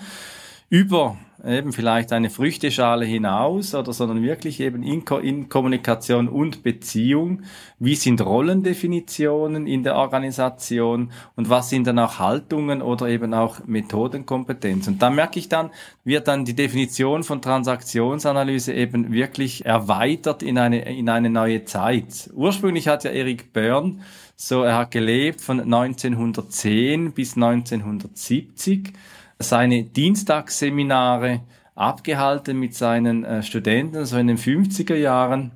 Über 0.69 1.17
eben 1.45 1.71
vielleicht 1.71 2.11
eine 2.11 2.29
Früchteschale 2.29 3.05
hinaus 3.05 3.73
oder 3.73 3.93
sondern 3.93 4.21
wirklich 4.21 4.59
eben 4.59 4.83
in, 4.83 5.05
Ko 5.05 5.17
in 5.17 5.49
Kommunikation 5.49 6.27
und 6.27 6.63
Beziehung. 6.63 7.43
Wie 7.79 7.95
sind 7.95 8.21
Rollendefinitionen 8.21 9.65
in 9.65 9.83
der 9.83 9.95
Organisation 9.95 11.11
und 11.35 11.49
was 11.49 11.69
sind 11.69 11.87
dann 11.87 11.97
auch 11.99 12.19
Haltungen 12.19 12.81
oder 12.81 13.07
eben 13.07 13.33
auch 13.33 13.65
Methodenkompetenz? 13.65 14.87
Und 14.87 15.01
da 15.01 15.09
merke 15.09 15.39
ich 15.39 15.49
dann, 15.49 15.71
wird 16.03 16.27
dann 16.27 16.45
die 16.45 16.55
Definition 16.55 17.23
von 17.23 17.41
Transaktionsanalyse 17.41 18.73
eben 18.73 19.11
wirklich 19.11 19.65
erweitert 19.65 20.43
in 20.43 20.57
eine, 20.57 20.81
in 20.81 21.09
eine 21.09 21.29
neue 21.29 21.63
Zeit. 21.65 22.29
Ursprünglich 22.33 22.87
hat 22.87 23.05
ja 23.05 23.11
Eric 23.11 23.53
Byrne 23.53 23.99
so, 24.35 24.63
er 24.63 24.77
hat 24.77 24.91
gelebt 24.91 25.41
von 25.41 25.59
1910 25.59 27.11
bis 27.11 27.35
1970 27.35 28.93
seine 29.41 29.83
Dienstagsseminare 29.83 31.41
abgehalten 31.75 32.59
mit 32.59 32.75
seinen 32.75 33.23
äh, 33.23 33.41
Studenten, 33.41 34.05
so 34.05 34.17
in 34.17 34.27
den 34.27 34.37
50er 34.37 34.95
Jahren. 34.95 35.51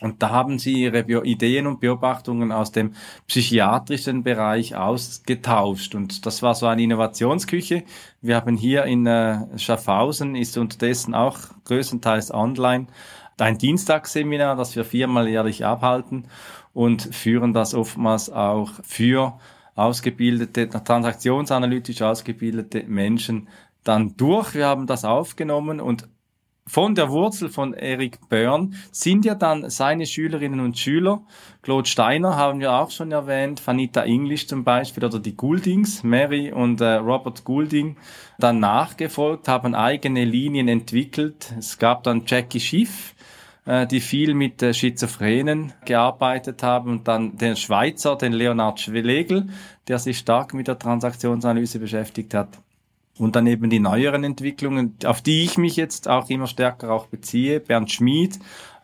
Und 0.00 0.22
da 0.22 0.30
haben 0.30 0.58
sie 0.58 0.82
ihre 0.82 1.04
Bio 1.04 1.22
Ideen 1.22 1.66
und 1.66 1.80
Beobachtungen 1.80 2.52
aus 2.52 2.70
dem 2.70 2.94
psychiatrischen 3.26 4.22
Bereich 4.22 4.76
ausgetauscht. 4.76 5.94
Und 5.94 6.24
das 6.24 6.42
war 6.42 6.54
so 6.54 6.66
eine 6.66 6.82
Innovationsküche. 6.82 7.84
Wir 8.20 8.36
haben 8.36 8.56
hier 8.56 8.84
in 8.84 9.06
äh, 9.06 9.58
Schaffhausen, 9.58 10.36
ist 10.36 10.56
unterdessen 10.58 11.14
auch 11.14 11.38
größtenteils 11.64 12.32
online, 12.32 12.86
ein 13.38 13.58
Dienstagsseminar, 13.58 14.56
das 14.56 14.74
wir 14.74 14.84
viermal 14.84 15.28
jährlich 15.28 15.64
abhalten 15.64 16.26
und 16.74 17.14
führen 17.14 17.52
das 17.52 17.74
oftmals 17.74 18.30
auch 18.30 18.70
für 18.82 19.38
ausgebildete, 19.78 20.68
transaktionsanalytisch 20.68 22.02
ausgebildete 22.02 22.84
Menschen 22.84 23.48
dann 23.84 24.16
durch. 24.16 24.54
Wir 24.54 24.66
haben 24.66 24.86
das 24.86 25.04
aufgenommen 25.04 25.80
und 25.80 26.08
von 26.68 26.94
der 26.94 27.08
Wurzel 27.08 27.48
von 27.48 27.72
Eric 27.72 28.28
Byrne 28.28 28.72
sind 28.92 29.24
ja 29.24 29.34
dann 29.34 29.70
seine 29.70 30.04
Schülerinnen 30.04 30.60
und 30.60 30.78
Schüler. 30.78 31.22
Claude 31.62 31.88
Steiner 31.88 32.36
haben 32.36 32.60
wir 32.60 32.74
auch 32.74 32.90
schon 32.90 33.10
erwähnt, 33.10 33.66
Vanita 33.66 34.02
English 34.02 34.48
zum 34.48 34.64
Beispiel 34.64 35.02
oder 35.02 35.18
die 35.18 35.34
Gouldings, 35.34 36.02
Mary 36.02 36.52
und 36.52 36.82
äh, 36.82 36.96
Robert 36.96 37.44
Goulding, 37.44 37.96
dann 38.38 38.60
nachgefolgt, 38.60 39.48
haben 39.48 39.74
eigene 39.74 40.26
Linien 40.26 40.68
entwickelt. 40.68 41.54
Es 41.58 41.78
gab 41.78 42.02
dann 42.02 42.24
Jackie 42.26 42.60
Schiff, 42.60 43.14
die 43.86 44.00
viel 44.00 44.32
mit 44.32 44.62
äh, 44.62 44.72
Schizophrenen 44.72 45.74
gearbeitet 45.84 46.62
haben 46.62 46.90
und 46.90 47.08
dann 47.08 47.36
den 47.36 47.54
Schweizer, 47.54 48.16
den 48.16 48.32
Leonard 48.32 48.80
Schwelegel, 48.80 49.48
der 49.88 49.98
sich 49.98 50.18
stark 50.18 50.54
mit 50.54 50.68
der 50.68 50.78
Transaktionsanalyse 50.78 51.78
beschäftigt 51.78 52.32
hat. 52.32 52.48
Und 53.18 53.36
dann 53.36 53.46
eben 53.46 53.68
die 53.68 53.80
neueren 53.80 54.24
Entwicklungen, 54.24 54.94
auf 55.04 55.20
die 55.20 55.44
ich 55.44 55.58
mich 55.58 55.76
jetzt 55.76 56.08
auch 56.08 56.30
immer 56.30 56.46
stärker 56.46 56.92
auch 56.92 57.08
beziehe. 57.08 57.60
Bernd 57.60 57.92
Schmid 57.92 58.38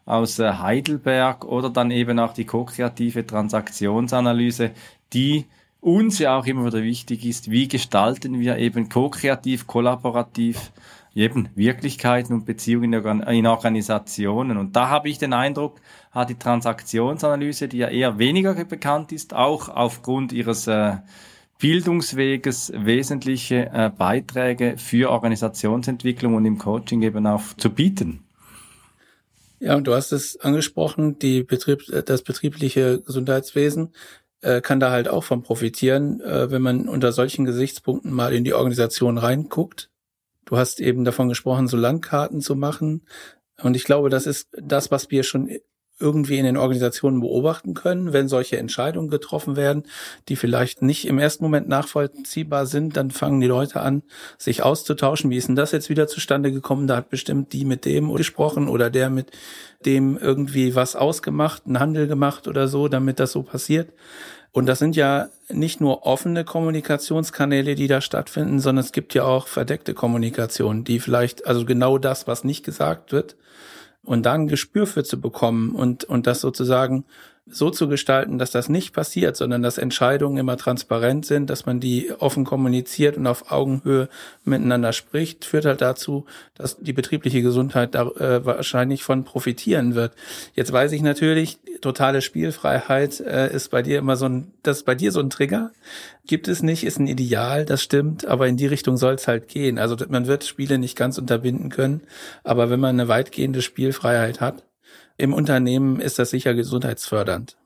aus 0.05 0.39
äh, 0.39 0.53
Heidelberg 0.53 1.47
oder 1.47 1.71
dann 1.71 1.91
eben 1.91 2.19
auch 2.19 2.35
die 2.35 2.45
ko-kreative 2.45 3.27
Transaktionsanalyse, 3.27 4.73
die 5.15 5.47
uns 5.81 6.19
ja 6.19 6.37
auch 6.37 6.47
immer 6.47 6.67
wieder 6.67 6.83
wichtig 6.83 7.25
ist. 7.25 7.51
Wie 7.51 7.69
gestalten 7.69 8.39
wir 8.41 8.59
eben 8.59 8.89
ko-kreativ, 8.89 9.67
kollaborativ 9.67 10.73
eben 11.15 11.49
Wirklichkeiten 11.55 12.33
und 12.33 12.45
Beziehungen 12.45 13.23
in 13.23 13.47
Organisationen. 13.47 14.57
Und 14.57 14.77
da 14.77 14.89
habe 14.89 15.09
ich 15.09 15.19
den 15.19 15.33
Eindruck, 15.33 15.81
hat 16.11 16.31
die 16.31 16.39
Transaktionsanalyse, 16.39 17.69
die 17.69 17.79
ja 17.79 17.89
eher 17.89 18.19
weniger 18.19 18.55
bekannt 18.65 19.13
ist, 19.13 19.35
auch 19.35 19.69
aufgrund 19.69 20.33
ihres 20.33 20.67
äh, 20.67 20.97
Bildungsweges 21.61 22.73
wesentliche 22.75 23.71
äh, 23.73 23.91
Beiträge 23.97 24.75
für 24.77 25.11
Organisationsentwicklung 25.11 26.35
und 26.35 26.45
im 26.45 26.59
Coaching 26.59 27.03
eben 27.03 27.27
auch 27.27 27.43
zu 27.57 27.71
bieten. 27.71 28.25
Ja, 29.61 29.77
und 29.77 29.87
du 29.87 29.95
hast 29.95 30.13
es 30.13 30.39
angesprochen, 30.41 31.19
die 31.21 31.43
Betrieb, 31.43 31.81
das 32.07 32.23
betriebliche 32.23 33.01
Gesundheitswesen 33.01 33.95
äh, 34.43 34.61
kann 34.61 34.81
da 34.81 34.91
halt 34.91 35.09
auch 35.09 35.25
von 35.25 35.43
profitieren, 35.43 36.21
äh, 36.21 36.51
wenn 36.51 36.61
man 36.61 36.89
unter 36.89 37.13
solchen 37.13 37.45
Gesichtspunkten 37.45 38.13
mal 38.13 38.35
in 38.35 38.45
die 38.45 38.53
Organisation 38.53 39.17
reinguckt 39.17 39.91
Du 40.45 40.57
hast 40.57 40.81
eben 40.81 41.05
davon 41.05 41.29
gesprochen, 41.29 41.69
so 41.69 41.77
Landkarten 41.77 42.41
zu 42.41 42.55
machen. 42.55 43.07
Und 43.63 43.77
ich 43.77 43.85
glaube, 43.85 44.11
das 44.11 44.27
ist 44.27 44.49
das, 44.61 44.91
was 44.91 45.11
wir 45.11 45.23
schon 45.23 45.49
irgendwie 46.01 46.39
in 46.39 46.45
den 46.45 46.57
Organisationen 46.57 47.21
beobachten 47.21 47.73
können, 47.73 48.13
wenn 48.13 48.29
solche 48.29 48.59
Entscheidungen 48.59 49.09
getroffen 49.09 49.55
werden, 49.55 49.85
die 50.29 50.35
vielleicht 50.35 50.83
nicht 50.83 51.07
im 51.07 51.19
ersten 51.19 51.45
Moment 51.45 51.69
nachvollziehbar 51.69 52.67
sind, 52.67 52.97
dann 52.97 53.13
fangen 53.13 53.41
die 53.41 53.47
Leute 53.47 53.81
an, 53.81 54.03
sich 54.37 54.63
auszutauschen. 54.63 55.31
Wie 55.31 55.37
ist 55.37 55.47
denn 55.47 55.57
das 55.57 55.71
jetzt 55.71 55.89
wieder 55.89 56.09
zustande 56.09 56.51
gekommen? 56.51 56.89
Da 56.89 56.97
hat 56.97 57.11
bestimmt 57.11 57.53
die 57.53 57.65
mit 57.65 57.85
dem 57.85 58.13
gesprochen 58.13 58.69
oder 58.69 58.91
der 58.91 59.09
mit 59.09 59.31
dem 59.87 60.19
irgendwie 60.19 60.75
was 60.75 60.97
ausgemacht, 60.97 61.65
einen 61.67 61.79
Handel 61.79 62.09
gemacht 62.09 62.49
oder 62.49 62.67
so, 62.67 62.89
damit 62.89 63.21
das 63.21 63.31
so 63.31 63.45
passiert. 63.45 63.93
Und 64.55 64.67
das 64.67 64.79
sind 64.79 64.95
ja 64.95 65.31
nicht 65.49 65.81
nur 65.81 66.07
offene 66.07 66.45
Kommunikationskanäle, 66.45 67.75
die 67.75 67.89
da 67.89 68.01
stattfinden, 68.01 68.61
sondern 68.61 68.85
es 68.85 68.93
gibt 68.93 69.13
ja 69.13 69.25
auch 69.25 69.49
verdeckte 69.49 69.95
Kommunikation, 69.95 70.85
die 70.85 71.01
vielleicht, 71.01 71.45
also 71.45 71.65
genau 71.65 71.99
das, 71.99 72.29
was 72.29 72.45
nicht 72.45 72.65
gesagt 72.65 73.11
wird, 73.11 73.35
und 74.05 74.25
da 74.25 74.35
ein 74.35 74.47
Gespür 74.47 74.87
für 74.87 75.03
zu 75.03 75.21
bekommen 75.21 75.75
und, 75.75 76.05
und 76.05 76.29
das 76.29 76.41
sozusagen 76.41 77.05
so 77.47 77.69
zu 77.69 77.89
gestalten, 77.89 78.39
dass 78.39 78.53
das 78.53 78.71
nicht 78.71 78.95
passiert, 78.95 79.37
sondern 79.37 79.63
dass 79.63 79.77
Entscheidungen 79.77 80.39
immer 80.39 80.57
transparent 80.57 81.27
sind, 81.27 81.51
dass 81.51 81.67
man 81.67 81.79
die 81.79 82.11
offen 82.19 82.45
kommuniziert 82.45 83.19
und 83.19 83.27
auf 83.27 83.53
Augenhöhe 83.53 84.09
miteinander 84.45 84.95
spricht, 84.95 85.45
führt 85.45 85.67
halt 85.67 85.83
dazu, 85.83 86.25
dass 86.55 86.79
die 86.79 86.95
betriebliche 86.95 87.43
Gesundheit 87.43 87.95
da 87.95 88.07
äh, 88.13 88.47
wahrscheinlich 88.47 89.05
von 89.05 89.25
profitieren 89.25 89.95
wird. 89.95 90.15
Jetzt 90.55 90.73
weiß 90.73 90.93
ich 90.93 91.03
natürlich, 91.03 91.59
totale 91.83 92.23
Spielfreiheit 92.23 93.21
äh, 93.21 93.55
ist 93.55 93.71
bei 93.71 93.83
dir 93.83 93.99
immer 93.99 94.17
so 94.17 94.25
ein, 94.25 94.53
das 94.63 94.79
ist 94.79 94.85
bei 94.85 94.95
dir 94.95 95.13
so 95.13 95.21
ein 95.21 95.29
Trigger. 95.29 95.71
Gibt 96.27 96.49
es 96.49 96.63
nicht, 96.63 96.85
ist 96.85 96.99
ein 96.99 97.07
Ideal, 97.07 97.67
das 97.67 97.83
stimmt, 97.83 98.25
aber 98.27 98.49
in 98.49 98.57
die 98.57 98.67
Richtung 98.67 98.97
soll 98.97 99.15
es 99.15 99.29
halt 99.29 99.49
gehen. 99.49 99.79
Also 99.79 99.97
man 100.09 100.27
wird 100.27 100.45
Spiele 100.45 100.79
nicht 100.79 100.97
ganz 100.97 101.19
unterbinden 101.19 101.69
können, 101.69 102.01
aber 102.43 102.71
wenn 102.71 102.81
man 102.81 102.99
eine 102.99 103.09
weitgehende 103.09 103.61
Spielfreiheit 103.61 104.41
hat, 104.41 104.63
im 105.17 105.33
Unternehmen 105.33 106.01
ist 106.01 106.19
das 106.19 106.31
sicher 106.31 106.55
gesundheitsfördernd. 106.55 107.57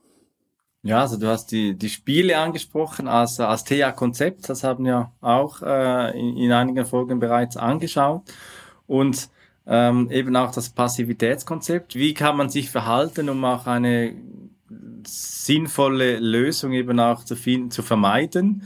Ja, 0.83 1.01
also 1.01 1.17
du 1.17 1.27
hast 1.27 1.51
die, 1.51 1.75
die 1.77 1.89
Spiele 1.89 2.39
angesprochen 2.39 3.09
als, 3.09 3.41
als 3.41 3.65
TEA-Konzept. 3.65 4.49
Das 4.49 4.63
haben 4.63 4.85
wir 4.85 5.11
auch 5.21 5.63
äh, 5.63 6.19
in, 6.19 6.37
in 6.37 6.53
einigen 6.53 6.87
Folgen 6.87 7.19
bereits 7.19 7.57
angeschaut. 7.57 8.23
Und 8.87 9.29
ähm, 9.67 10.11
eben 10.11 10.35
auch 10.37 10.53
das 10.53 10.71
Passivitätskonzept. 10.71 11.95
Wie 11.95 12.15
kann 12.15 12.37
man 12.37 12.49
sich 12.49 12.71
verhalten, 12.71 13.29
um 13.29 13.45
auch 13.45 13.67
eine 13.67 14.15
sinnvolle 15.07 16.19
Lösung 16.21 16.73
eben 16.73 16.99
auch 17.01 17.25
zu, 17.25 17.37
finden, 17.37 17.71
zu 17.71 17.83
vermeiden? 17.83 18.63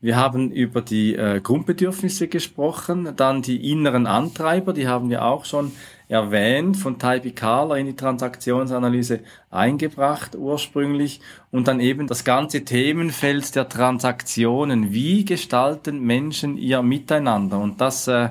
Wir 0.00 0.16
haben 0.16 0.52
über 0.52 0.82
die 0.82 1.16
äh, 1.16 1.40
Grundbedürfnisse 1.40 2.28
gesprochen, 2.28 3.14
dann 3.16 3.42
die 3.42 3.72
inneren 3.72 4.06
Antreiber, 4.06 4.72
die 4.72 4.86
haben 4.86 5.10
wir 5.10 5.24
auch 5.24 5.46
schon 5.46 5.72
erwähnt, 6.08 6.76
von 6.76 6.98
Taibi 6.98 7.32
Kahler 7.32 7.76
in 7.76 7.86
die 7.86 7.96
Transaktionsanalyse 7.96 9.20
eingebracht 9.50 10.36
ursprünglich 10.36 11.20
und 11.50 11.68
dann 11.68 11.80
eben 11.80 12.06
das 12.06 12.24
ganze 12.24 12.64
Themenfeld 12.64 13.54
der 13.54 13.68
Transaktionen. 13.68 14.92
Wie 14.92 15.24
gestalten 15.24 16.00
Menschen 16.00 16.58
ihr 16.58 16.82
Miteinander? 16.82 17.58
Und 17.58 17.80
das 17.80 18.06
äh, 18.06 18.28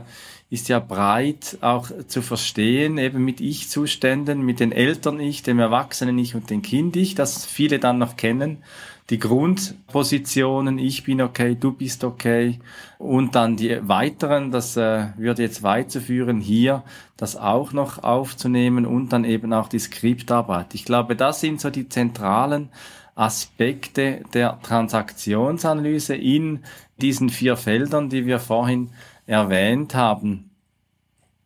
ist 0.49 0.69
ja 0.69 0.79
breit 0.79 1.57
auch 1.61 1.89
zu 2.07 2.21
verstehen, 2.21 2.97
eben 2.97 3.25
mit 3.25 3.41
Ich-Zuständen, 3.41 4.41
mit 4.41 4.59
den 4.59 4.71
Eltern-Ich, 4.71 5.43
dem 5.43 5.59
Erwachsenen-Ich 5.59 6.35
und 6.35 6.49
dem 6.49 6.61
Kind-Ich, 6.61 7.15
das 7.15 7.45
viele 7.45 7.79
dann 7.79 7.97
noch 7.97 8.15
kennen 8.15 8.63
die 9.09 9.19
Grundpositionen, 9.19 10.79
ich 10.79 11.03
bin 11.03 11.21
okay, 11.21 11.55
du 11.59 11.71
bist 11.71 12.03
okay 12.03 12.59
und 12.97 13.35
dann 13.35 13.55
die 13.55 13.77
weiteren, 13.87 14.49
das 14.49 14.77
äh, 14.77 15.09
würde 15.17 15.43
jetzt 15.43 15.61
weiterführen, 15.61 16.39
hier 16.39 16.83
das 17.15 17.35
auch 17.35 17.71
noch 17.71 18.03
aufzunehmen 18.03 18.85
und 18.85 19.13
dann 19.13 19.23
eben 19.23 19.53
auch 19.53 19.69
die 19.69 19.79
Skriptarbeit. 19.79 20.73
Ich 20.73 20.85
glaube, 20.85 21.15
das 21.15 21.39
sind 21.39 21.61
so 21.61 21.69
die 21.69 21.87
zentralen 21.87 22.69
Aspekte 23.13 24.23
der 24.33 24.59
Transaktionsanalyse 24.61 26.15
in 26.15 26.63
diesen 26.99 27.29
vier 27.29 27.57
Feldern, 27.57 28.09
die 28.09 28.25
wir 28.25 28.39
vorhin 28.39 28.89
erwähnt 29.27 29.93
haben. 29.93 30.49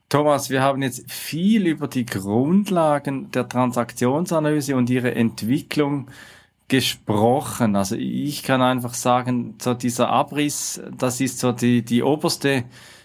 Thomas, 0.07 0.49
wir 0.49 0.63
haben 0.63 0.81
jetzt 0.81 1.11
viel 1.11 1.67
über 1.67 1.87
die 1.87 2.05
Grundlagen 2.05 3.29
der 3.31 3.47
Transaktionsanalyse 3.47 4.75
und 4.75 4.89
ihre 4.89 5.13
Entwicklung 5.13 6.07
gesprochen. 6.69 7.75
Also 7.75 7.95
ich 7.95 8.43
kann 8.43 8.61
einfach 8.61 8.93
sagen, 8.93 9.55
so 9.61 9.73
dieser 9.73 10.09
Abriss, 10.09 10.81
das 10.97 11.19
ist 11.19 11.39
so 11.39 11.51
die, 11.51 11.83
die 11.83 12.03
oberste 12.03 12.63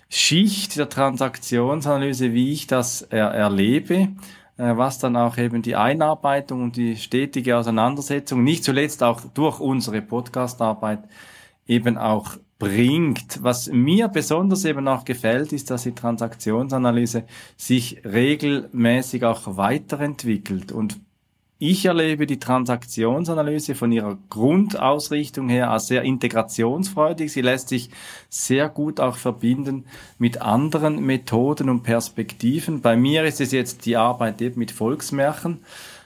Schicht 0.09 0.77
der 0.77 0.89
Transaktionsanalyse, 0.89 2.33
wie 2.33 2.53
ich 2.53 2.69
das 2.69 3.03
er, 3.03 3.31
erlebe, 3.31 4.11
äh, 4.57 4.77
was 4.77 4.99
dann 4.99 5.17
auch 5.17 5.39
eben 5.39 5.63
die 5.63 5.75
Einarbeitung 5.75 6.63
und 6.63 6.77
die 6.77 6.97
stetige 6.97 7.57
Auseinandersetzung, 7.57 8.45
nicht 8.45 8.63
zuletzt 8.63 9.03
auch 9.03 9.23
durch 9.35 9.59
unsere 9.59 10.03
Podcastarbeit 10.03 11.01
eben 11.67 11.99
auch 11.99 12.37
bringt. 12.59 13.43
Was 13.43 13.69
mir 13.69 14.09
besonders 14.09 14.65
eben 14.65 14.87
auch 14.87 15.05
gefällt, 15.05 15.53
ist, 15.53 15.71
dass 15.71 15.83
die 15.83 15.95
Transaktionsanalyse 15.95 17.25
sich 17.57 18.03
regelmäßig 18.05 19.25
auch 19.25 19.57
weiterentwickelt 19.57 20.71
und 20.71 21.01
ich 21.59 21.87
erlebe 21.87 22.27
die 22.27 22.39
Transaktionsanalyse 22.39 23.75
von 23.75 23.93
ihrer 23.93 24.19
Grundausrichtung 24.29 25.49
her 25.49 25.71
als 25.71 25.87
sehr 25.87 26.03
integrationsfreudig. 26.03 27.33
Sie 27.33 27.43
lässt 27.43 27.69
sich 27.69 27.91
sehr 28.29 28.69
gut 28.69 29.01
auch 29.01 29.17
verbinden 29.17 29.85
mit 30.19 30.43
anderen 30.43 31.05
Methoden 31.05 31.71
und 31.71 31.83
Perspektiven. 31.83 32.81
Bei 32.81 32.97
mir 32.97 33.25
ist 33.25 33.41
es 33.41 33.53
jetzt 33.53 33.87
die 33.87 33.97
Arbeit 33.97 34.43
eben 34.43 34.59
mit 34.59 34.73
Volksmärchen, 34.73 35.61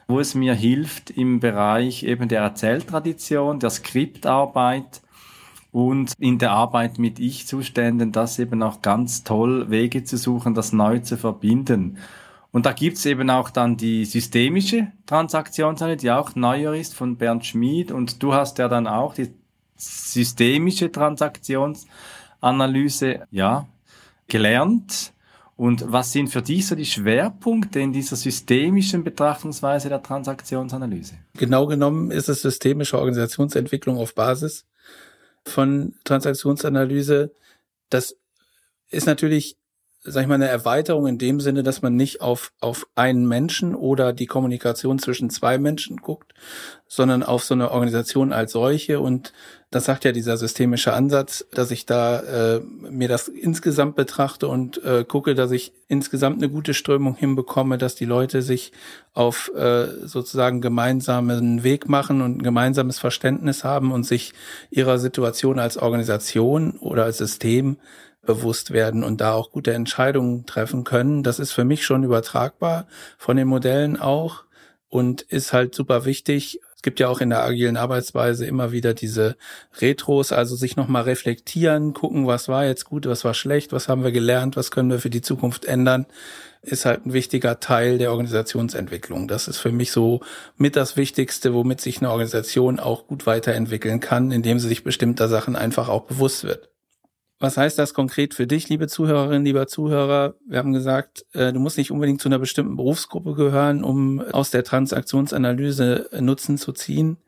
wo 0.07 0.21
es 0.21 0.35
mir 0.35 0.55
hilft 0.55 1.11
im 1.11 1.41
Bereich 1.41 2.03
eben 2.03 2.29
der 2.29 2.43
Erzähltradition, 2.43 3.59
der 3.59 3.71
Skriptarbeit, 3.71 5.03
und 5.71 6.15
in 6.19 6.39
der 6.39 6.53
Arbeit 6.53 6.99
mit 6.99 7.19
Ich-Zuständen, 7.19 8.13
das 8.13 8.39
eben 8.39 8.63
auch 8.63 8.83
ganz 8.83 9.25
toll 9.25 9.71
Wege 9.71 10.03
zu 10.05 10.17
suchen, 10.17 10.55
das 10.55 10.73
neu 10.73 11.01
zu 11.01 11.17
verbinden. 11.17 11.99
Und 12.51 12.67
da 12.67 12.73
gibt's 12.73 13.05
eben 13.05 13.29
auch 13.31 13.51
dann 13.51 13.77
die 13.77 14.05
systemische 14.05 14.89
Transaktionsanalyse, 15.07 15.99
die 15.99 16.11
auch 16.11 16.35
neuer 16.35 16.75
ist 16.75 16.95
von 16.95 17.19
Bernd 17.19 17.45
Schmid. 17.45 17.93
Und 17.93 18.23
du 18.23 18.33
hast 18.33 18.57
ja 18.59 18.69
dann 18.69 18.87
auch 18.87 19.15
die 19.15 19.35
systemische 19.77 20.91
Transaktionsanalyse, 20.91 23.27
ja, 23.31 23.69
gelernt. 24.29 25.13
Und 25.57 25.93
was 25.93 26.13
sind 26.13 26.29
für 26.29 26.41
dich 26.41 26.67
so 26.67 26.75
die 26.75 26.87
Schwerpunkte 26.87 27.81
in 27.81 27.93
dieser 27.93 28.17
systemischen 28.17 29.05
Betrachtungsweise 29.05 29.89
der 29.89 30.03
Transaktionsanalyse? 30.03 31.15
Genau 31.35 31.67
genommen 31.67 32.13
ist 32.13 32.29
es 32.29 32.43
systemische 32.43 32.97
Organisationsentwicklung 32.97 33.99
auf 33.99 34.15
Basis 34.15 34.67
von 35.45 35.95
Transaktionsanalyse. 36.05 37.33
Das 37.91 38.17
ist 38.91 39.07
natürlich 39.07 39.58
sag 40.05 40.23
ich 40.23 40.29
mal, 40.29 40.35
eine 40.35 40.49
Erweiterung 40.49 41.07
in 41.07 41.19
dem 41.19 41.41
Sinne, 41.41 41.63
dass 41.63 41.83
man 41.83 41.97
nicht 41.97 42.21
auf, 42.21 42.53
auf 42.61 42.87
einen 42.95 43.27
Menschen 43.27 43.75
oder 43.75 44.13
die 44.13 44.27
Kommunikation 44.27 44.99
zwischen 44.99 45.29
zwei 45.29 45.59
Menschen 45.59 45.97
guckt, 45.99 46.35
sondern 46.87 47.23
auf 47.23 47.45
so 47.45 47.55
eine 47.55 47.71
Organisation 47.71 48.33
als 48.33 48.53
solche. 48.53 49.01
Und 49.01 49.33
das 49.71 49.85
sagt 49.85 50.05
ja 50.05 50.13
dieser 50.13 50.37
systemische 50.37 50.93
Ansatz, 50.93 51.47
dass 51.53 51.71
ich 51.71 51.85
da 51.85 52.21
äh, 52.21 52.61
mir 52.61 53.09
das 53.09 53.29
insgesamt 53.29 53.97
betrachte 53.97 54.49
und 54.49 54.83
äh, 54.85 55.05
gucke, 55.05 55.35
dass 55.35 55.51
ich 55.51 55.73
insgesamt 55.89 56.39
eine 56.39 56.51
gute 56.51 56.75
Strömung 56.75 57.17
hinbekomme, 57.17 57.77
dass 57.77 57.95
die 57.95 58.07
Leute 58.07 58.41
sich 58.41 58.73
auf 59.15 59.53
äh, 59.55 60.07
sozusagen 60.07 60.61
gemeinsamen 60.61 61.65
Weg 61.65 61.89
machen 61.89 62.23
und 62.23 62.39
ein 62.39 62.43
gemeinsames 62.43 62.99
Verständnis 62.99 63.65
haben 63.65 63.91
und 63.91 64.05
sich 64.05 64.33
ihrer 64.71 64.99
Situation 64.99 65.59
als 65.59 65.77
Organisation 65.77 66.79
oder 66.79 67.05
als 67.05 67.19
System 67.19 67.79
bewusst 68.29 68.73
werden 68.73 69.03
und 69.03 69.23
da 69.23 69.33
auch 69.33 69.51
gute 69.51 69.73
Entscheidungen 69.73 70.45
treffen 70.45 70.85
können. 70.85 71.23
Das 71.23 71.39
ist 71.39 71.53
für 71.53 71.65
mich 71.65 71.85
schon 71.85 72.05
übertragbar 72.05 72.87
von 73.17 73.39
den 73.39 73.49
Modellen 73.49 73.99
auch 73.99 74.45
und 74.91 75.23
ist 75.23 75.55
halt 75.55 75.75
super 75.75 76.05
wichtig. 76.05 76.61
Es 76.77 76.83
gibt 76.83 77.01
ja 77.01 77.09
auch 77.09 77.23
in 77.23 77.31
der 77.31 77.43
agilen 77.43 77.79
Arbeitsweise 77.79 78.45
immer 78.45 78.71
wieder 78.71 78.93
diese 78.93 79.37
Retros, 79.81 80.31
also 80.31 80.57
sich 80.57 80.77
nochmal 80.77 81.05
reflektieren, 81.05 81.95
gucken, 81.95 82.27
was 82.27 82.49
war 82.49 82.67
jetzt 82.67 82.85
gut, 82.85 83.07
was 83.07 83.25
war 83.25 83.33
schlecht, 83.33 83.73
was 83.73 83.89
haben 83.89 84.05
wir 84.05 84.13
gelernt, 84.13 84.57
was 84.57 84.71
können 84.71 84.91
wir 84.91 84.99
für 84.99 85.11
die 85.11 85.23
Zukunft 85.23 85.65
ändern, 85.65 86.05
ist 86.61 86.85
halt 86.85 87.07
ein 87.07 87.15
wichtiger 87.15 87.61
Teil 87.61 87.97
der 87.97 88.11
Organisationsentwicklung. 88.11 89.27
Das 89.27 89.49
ist 89.49 89.57
für 89.57 89.73
mich 89.73 89.91
so 89.91 90.21
mit 90.59 90.77
das 90.77 90.99
Wichtigste, 90.99 91.55
womit 91.55 91.81
sich 91.81 91.99
eine 91.99 92.11
Organisation 92.11 92.79
auch 92.79 93.07
gut 93.07 93.25
weiterentwickeln 93.25 94.01
kann, 94.01 94.33
indem 94.33 94.59
sie 94.59 94.69
sich 94.69 94.85
bestimmter 94.85 95.29
Sachen 95.29 95.57
einfach 95.57 95.89
auch 95.89 96.03
bewusst 96.03 96.45
wird. 96.45 96.69
Was 97.41 97.57
heißt 97.57 97.79
das 97.79 97.95
konkret 97.95 98.35
für 98.35 98.49
dich, 98.49 98.69
liebe 98.69 98.89
Zuhörerin, 98.89 99.45
lieber 99.45 99.69
Zuhörer? 99.69 100.35
Wir 100.45 100.59
haben 100.59 100.73
gesagt, 100.73 101.25
äh, 101.33 101.53
du 101.53 101.61
musst 101.61 101.79
nicht 101.79 101.93
unbedingt 101.93 102.21
zu 102.21 102.29
einer 102.29 102.41
bestimmten 102.41 102.77
Berufsgruppe 102.77 103.35
gehören, 103.35 103.85
um 103.85 104.21
aus 104.21 104.51
der 104.51 104.65
Transaktionsanalyse 104.65 106.11
Nutzen 106.21 106.59
zu 106.59 106.73
ziehen. 106.73 107.19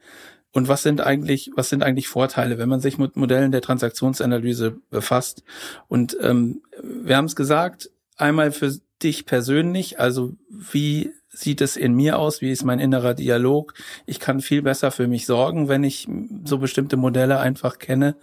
Und 0.53 0.67
was 0.67 0.83
sind 0.83 1.01
eigentlich, 1.01 1.53
was 1.55 1.69
sind 1.69 1.85
eigentlich 1.85 2.09
Vorteile, 2.09 2.59
wenn 2.59 2.69
man 2.69 2.81
sich 2.81 2.99
mit 2.99 3.17
Modellen 3.17 3.53
der 3.53 3.63
Transaktionsanalyse 3.63 4.79
befasst? 4.91 5.45
Und 5.87 6.17
ähm, 6.21 6.63
wir 6.83 7.17
haben 7.17 7.27
es 7.27 7.37
gesagt, 7.37 7.91
einmal 8.17 8.51
für 8.51 8.75
dich 9.03 9.27
persönlich, 9.27 10.01
also 10.01 10.33
wie 10.49 11.13
sieht 11.29 11.61
es 11.61 11.77
in 11.77 11.95
mir 11.95 12.19
aus? 12.19 12.41
Wie 12.41 12.51
ist 12.51 12.65
mein 12.65 12.81
innerer 12.81 13.15
Dialog? 13.15 13.75
Ich 14.07 14.19
kann 14.19 14.41
viel 14.41 14.63
besser 14.63 14.91
für 14.91 15.07
mich 15.07 15.27
sorgen, 15.27 15.69
wenn 15.69 15.85
ich 15.85 16.09
so 16.45 16.59
bestimmte 16.59 16.97
Modelle 16.97 17.39
einfach 17.39 17.79
kenne 17.79 18.17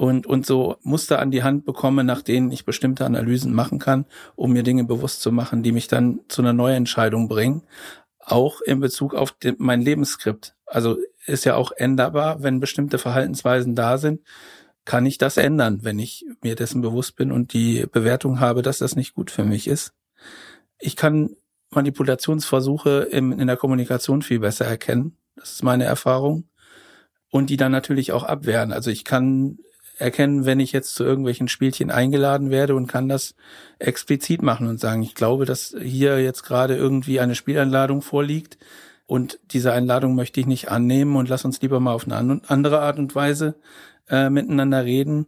und, 0.00 0.26
und 0.26 0.46
so 0.46 0.78
Muster 0.82 1.18
an 1.18 1.30
die 1.30 1.42
Hand 1.42 1.66
bekomme, 1.66 2.04
nach 2.04 2.22
denen 2.22 2.50
ich 2.50 2.64
bestimmte 2.64 3.04
Analysen 3.04 3.52
machen 3.52 3.78
kann, 3.78 4.06
um 4.34 4.50
mir 4.54 4.62
Dinge 4.62 4.84
bewusst 4.84 5.20
zu 5.20 5.30
machen, 5.30 5.62
die 5.62 5.72
mich 5.72 5.88
dann 5.88 6.20
zu 6.28 6.40
einer 6.40 6.54
Neuentscheidung 6.54 7.28
bringen. 7.28 7.64
Auch 8.18 8.62
in 8.62 8.80
Bezug 8.80 9.14
auf 9.14 9.32
den, 9.32 9.56
mein 9.58 9.82
Lebensskript. 9.82 10.56
Also 10.64 10.96
ist 11.26 11.44
ja 11.44 11.54
auch 11.54 11.72
änderbar, 11.72 12.42
wenn 12.42 12.60
bestimmte 12.60 12.96
Verhaltensweisen 12.96 13.74
da 13.74 13.98
sind, 13.98 14.22
kann 14.86 15.04
ich 15.04 15.18
das 15.18 15.36
ändern, 15.36 15.80
wenn 15.82 15.98
ich 15.98 16.24
mir 16.40 16.54
dessen 16.54 16.80
bewusst 16.80 17.16
bin 17.16 17.30
und 17.30 17.52
die 17.52 17.84
Bewertung 17.92 18.40
habe, 18.40 18.62
dass 18.62 18.78
das 18.78 18.96
nicht 18.96 19.12
gut 19.12 19.30
für 19.30 19.44
mich 19.44 19.68
ist. 19.68 19.92
Ich 20.78 20.96
kann 20.96 21.36
Manipulationsversuche 21.72 23.08
im, 23.10 23.38
in 23.38 23.48
der 23.48 23.58
Kommunikation 23.58 24.22
viel 24.22 24.38
besser 24.38 24.64
erkennen. 24.64 25.18
Das 25.36 25.52
ist 25.52 25.62
meine 25.62 25.84
Erfahrung. 25.84 26.48
Und 27.28 27.50
die 27.50 27.58
dann 27.58 27.70
natürlich 27.70 28.12
auch 28.12 28.24
abwehren. 28.24 28.72
Also 28.72 28.90
ich 28.90 29.04
kann 29.04 29.58
erkennen, 30.00 30.46
wenn 30.46 30.60
ich 30.60 30.72
jetzt 30.72 30.94
zu 30.94 31.04
irgendwelchen 31.04 31.48
Spielchen 31.48 31.90
eingeladen 31.90 32.50
werde 32.50 32.74
und 32.74 32.86
kann 32.86 33.08
das 33.08 33.34
explizit 33.78 34.42
machen 34.42 34.66
und 34.66 34.80
sagen, 34.80 35.02
ich 35.02 35.14
glaube, 35.14 35.44
dass 35.44 35.74
hier 35.80 36.22
jetzt 36.22 36.42
gerade 36.42 36.76
irgendwie 36.76 37.20
eine 37.20 37.34
Spielanladung 37.34 38.02
vorliegt 38.02 38.58
und 39.06 39.40
diese 39.50 39.72
Einladung 39.72 40.14
möchte 40.14 40.40
ich 40.40 40.46
nicht 40.46 40.70
annehmen 40.70 41.16
und 41.16 41.28
lass 41.28 41.44
uns 41.44 41.60
lieber 41.60 41.80
mal 41.80 41.92
auf 41.92 42.06
eine 42.06 42.40
andere 42.46 42.80
Art 42.80 42.98
und 42.98 43.14
Weise 43.14 43.56
äh, 44.08 44.30
miteinander 44.30 44.84
reden. 44.84 45.26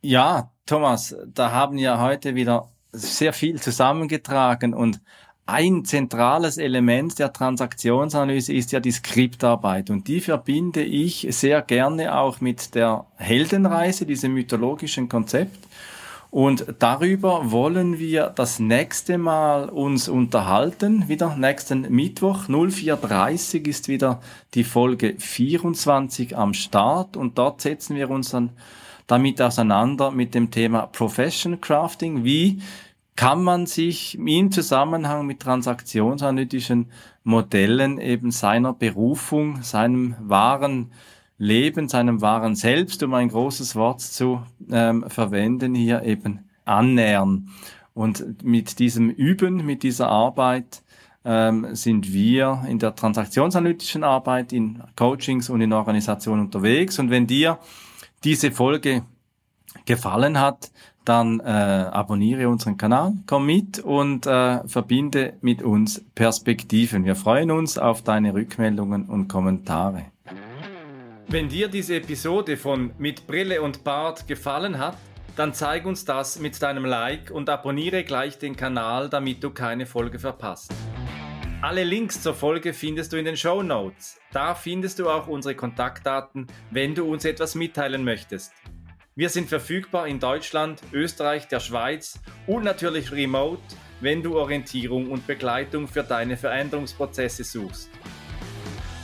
Ja, 0.00 0.50
Thomas, 0.66 1.14
da 1.26 1.52
haben 1.52 1.76
wir 1.76 2.00
heute 2.00 2.34
wieder 2.34 2.70
sehr 2.92 3.32
viel 3.32 3.60
zusammengetragen 3.60 4.74
und 4.74 5.00
ein 5.46 5.84
zentrales 5.84 6.56
Element 6.56 7.18
der 7.18 7.32
Transaktionsanalyse 7.32 8.52
ist 8.52 8.72
ja 8.72 8.80
die 8.80 8.92
Skriptarbeit 8.92 9.90
und 9.90 10.06
die 10.06 10.20
verbinde 10.20 10.82
ich 10.82 11.26
sehr 11.30 11.62
gerne 11.62 12.16
auch 12.16 12.40
mit 12.40 12.74
der 12.74 13.06
Heldenreise, 13.16 14.06
diesem 14.06 14.34
mythologischen 14.34 15.08
Konzept. 15.08 15.58
Und 16.30 16.64
darüber 16.78 17.50
wollen 17.50 17.98
wir 17.98 18.32
das 18.34 18.58
nächste 18.58 19.18
Mal 19.18 19.68
uns 19.68 20.08
unterhalten. 20.08 21.06
Wieder 21.06 21.36
nächsten 21.36 21.82
Mittwoch, 21.94 22.48
04.30 22.48 23.68
ist 23.68 23.88
wieder 23.88 24.22
die 24.54 24.64
Folge 24.64 25.14
24 25.18 26.34
am 26.34 26.54
Start. 26.54 27.18
Und 27.18 27.36
dort 27.36 27.60
setzen 27.60 27.96
wir 27.96 28.08
uns 28.08 28.30
dann 28.30 28.48
damit 29.06 29.42
auseinander 29.42 30.10
mit 30.10 30.34
dem 30.34 30.50
Thema 30.50 30.86
Profession 30.86 31.60
Crafting. 31.60 32.24
Wie 32.24 32.62
kann 33.16 33.42
man 33.42 33.66
sich 33.66 34.18
im 34.18 34.50
Zusammenhang 34.50 35.26
mit 35.26 35.40
transaktionsanalytischen 35.40 36.90
Modellen 37.24 37.98
eben 37.98 38.30
seiner 38.30 38.72
Berufung, 38.72 39.62
seinem 39.62 40.16
wahren 40.18 40.92
Leben, 41.38 41.88
seinem 41.88 42.20
wahren 42.20 42.54
Selbst, 42.54 43.02
um 43.02 43.14
ein 43.14 43.28
großes 43.28 43.76
Wort 43.76 44.00
zu 44.00 44.42
ähm, 44.70 45.04
verwenden, 45.08 45.74
hier 45.74 46.02
eben 46.02 46.48
annähern. 46.64 47.48
Und 47.94 48.42
mit 48.42 48.78
diesem 48.78 49.10
Üben, 49.10 49.66
mit 49.66 49.82
dieser 49.82 50.08
Arbeit 50.08 50.82
ähm, 51.24 51.74
sind 51.74 52.12
wir 52.12 52.64
in 52.68 52.78
der 52.78 52.94
transaktionsanalytischen 52.94 54.04
Arbeit, 54.04 54.52
in 54.52 54.82
Coachings 54.96 55.50
und 55.50 55.60
in 55.60 55.72
Organisationen 55.72 56.42
unterwegs. 56.42 56.98
Und 56.98 57.10
wenn 57.10 57.26
dir 57.26 57.58
diese 58.24 58.50
Folge 58.50 59.02
gefallen 59.84 60.38
hat, 60.38 60.70
dann 61.04 61.40
äh, 61.40 61.44
abonniere 61.44 62.48
unseren 62.48 62.76
Kanal, 62.76 63.14
komm 63.26 63.46
mit 63.46 63.78
und 63.78 64.26
äh, 64.26 64.66
verbinde 64.66 65.34
mit 65.40 65.62
uns 65.62 66.04
Perspektiven. 66.14 67.04
Wir 67.04 67.16
freuen 67.16 67.50
uns 67.50 67.78
auf 67.78 68.02
deine 68.02 68.34
Rückmeldungen 68.34 69.06
und 69.06 69.28
Kommentare. 69.28 70.06
Wenn 71.28 71.48
dir 71.48 71.68
diese 71.68 71.96
Episode 71.96 72.56
von 72.56 72.92
Mit 72.98 73.26
Brille 73.26 73.62
und 73.62 73.84
Bart 73.84 74.26
gefallen 74.26 74.78
hat, 74.78 74.96
dann 75.36 75.54
zeig 75.54 75.86
uns 75.86 76.04
das 76.04 76.38
mit 76.38 76.60
deinem 76.62 76.84
Like 76.84 77.30
und 77.30 77.48
abonniere 77.48 78.04
gleich 78.04 78.38
den 78.38 78.54
Kanal, 78.54 79.08
damit 79.08 79.42
du 79.42 79.50
keine 79.50 79.86
Folge 79.86 80.18
verpasst. 80.18 80.72
Alle 81.62 81.84
Links 81.84 82.20
zur 82.20 82.34
Folge 82.34 82.74
findest 82.74 83.12
du 83.12 83.16
in 83.16 83.24
den 83.24 83.36
Show 83.36 83.62
Notes. 83.62 84.20
Da 84.32 84.54
findest 84.54 84.98
du 84.98 85.08
auch 85.08 85.28
unsere 85.28 85.54
Kontaktdaten, 85.54 86.48
wenn 86.70 86.94
du 86.94 87.04
uns 87.04 87.24
etwas 87.24 87.54
mitteilen 87.54 88.04
möchtest. 88.04 88.52
Wir 89.14 89.28
sind 89.28 89.50
verfügbar 89.50 90.08
in 90.08 90.20
Deutschland, 90.20 90.80
Österreich, 90.90 91.46
der 91.46 91.60
Schweiz 91.60 92.18
und 92.46 92.64
natürlich 92.64 93.12
remote, 93.12 93.60
wenn 94.00 94.22
du 94.22 94.38
Orientierung 94.38 95.10
und 95.10 95.26
Begleitung 95.26 95.86
für 95.86 96.02
deine 96.02 96.38
Veränderungsprozesse 96.38 97.44
suchst. 97.44 97.90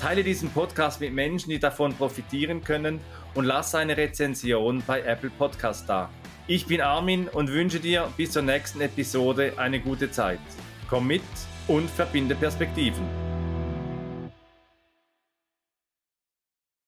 Teile 0.01 0.25
diesen 0.25 0.49
Podcast 0.49 1.03
mit 1.03 1.12
Menschen, 1.12 1.51
die 1.51 1.59
davon 1.59 1.92
profitieren 1.92 2.64
können 2.64 3.01
und 3.35 3.44
lass 3.44 3.75
eine 3.75 3.99
Rezension 3.99 4.83
bei 4.87 5.03
Apple 5.03 5.31
Podcast 5.31 5.87
da. 5.87 6.09
Ich 6.47 6.64
bin 6.64 6.81
Armin 6.81 7.29
und 7.29 7.51
wünsche 7.51 7.79
dir 7.79 8.11
bis 8.16 8.31
zur 8.31 8.42
nächsten 8.42 8.81
Episode 8.81 9.53
eine 9.59 9.79
gute 9.79 10.11
Zeit. 10.11 10.40
Komm 10.88 11.09
mit 11.09 11.23
und 11.66 11.90
verbinde 11.90 12.35
Perspektiven. 12.35 13.27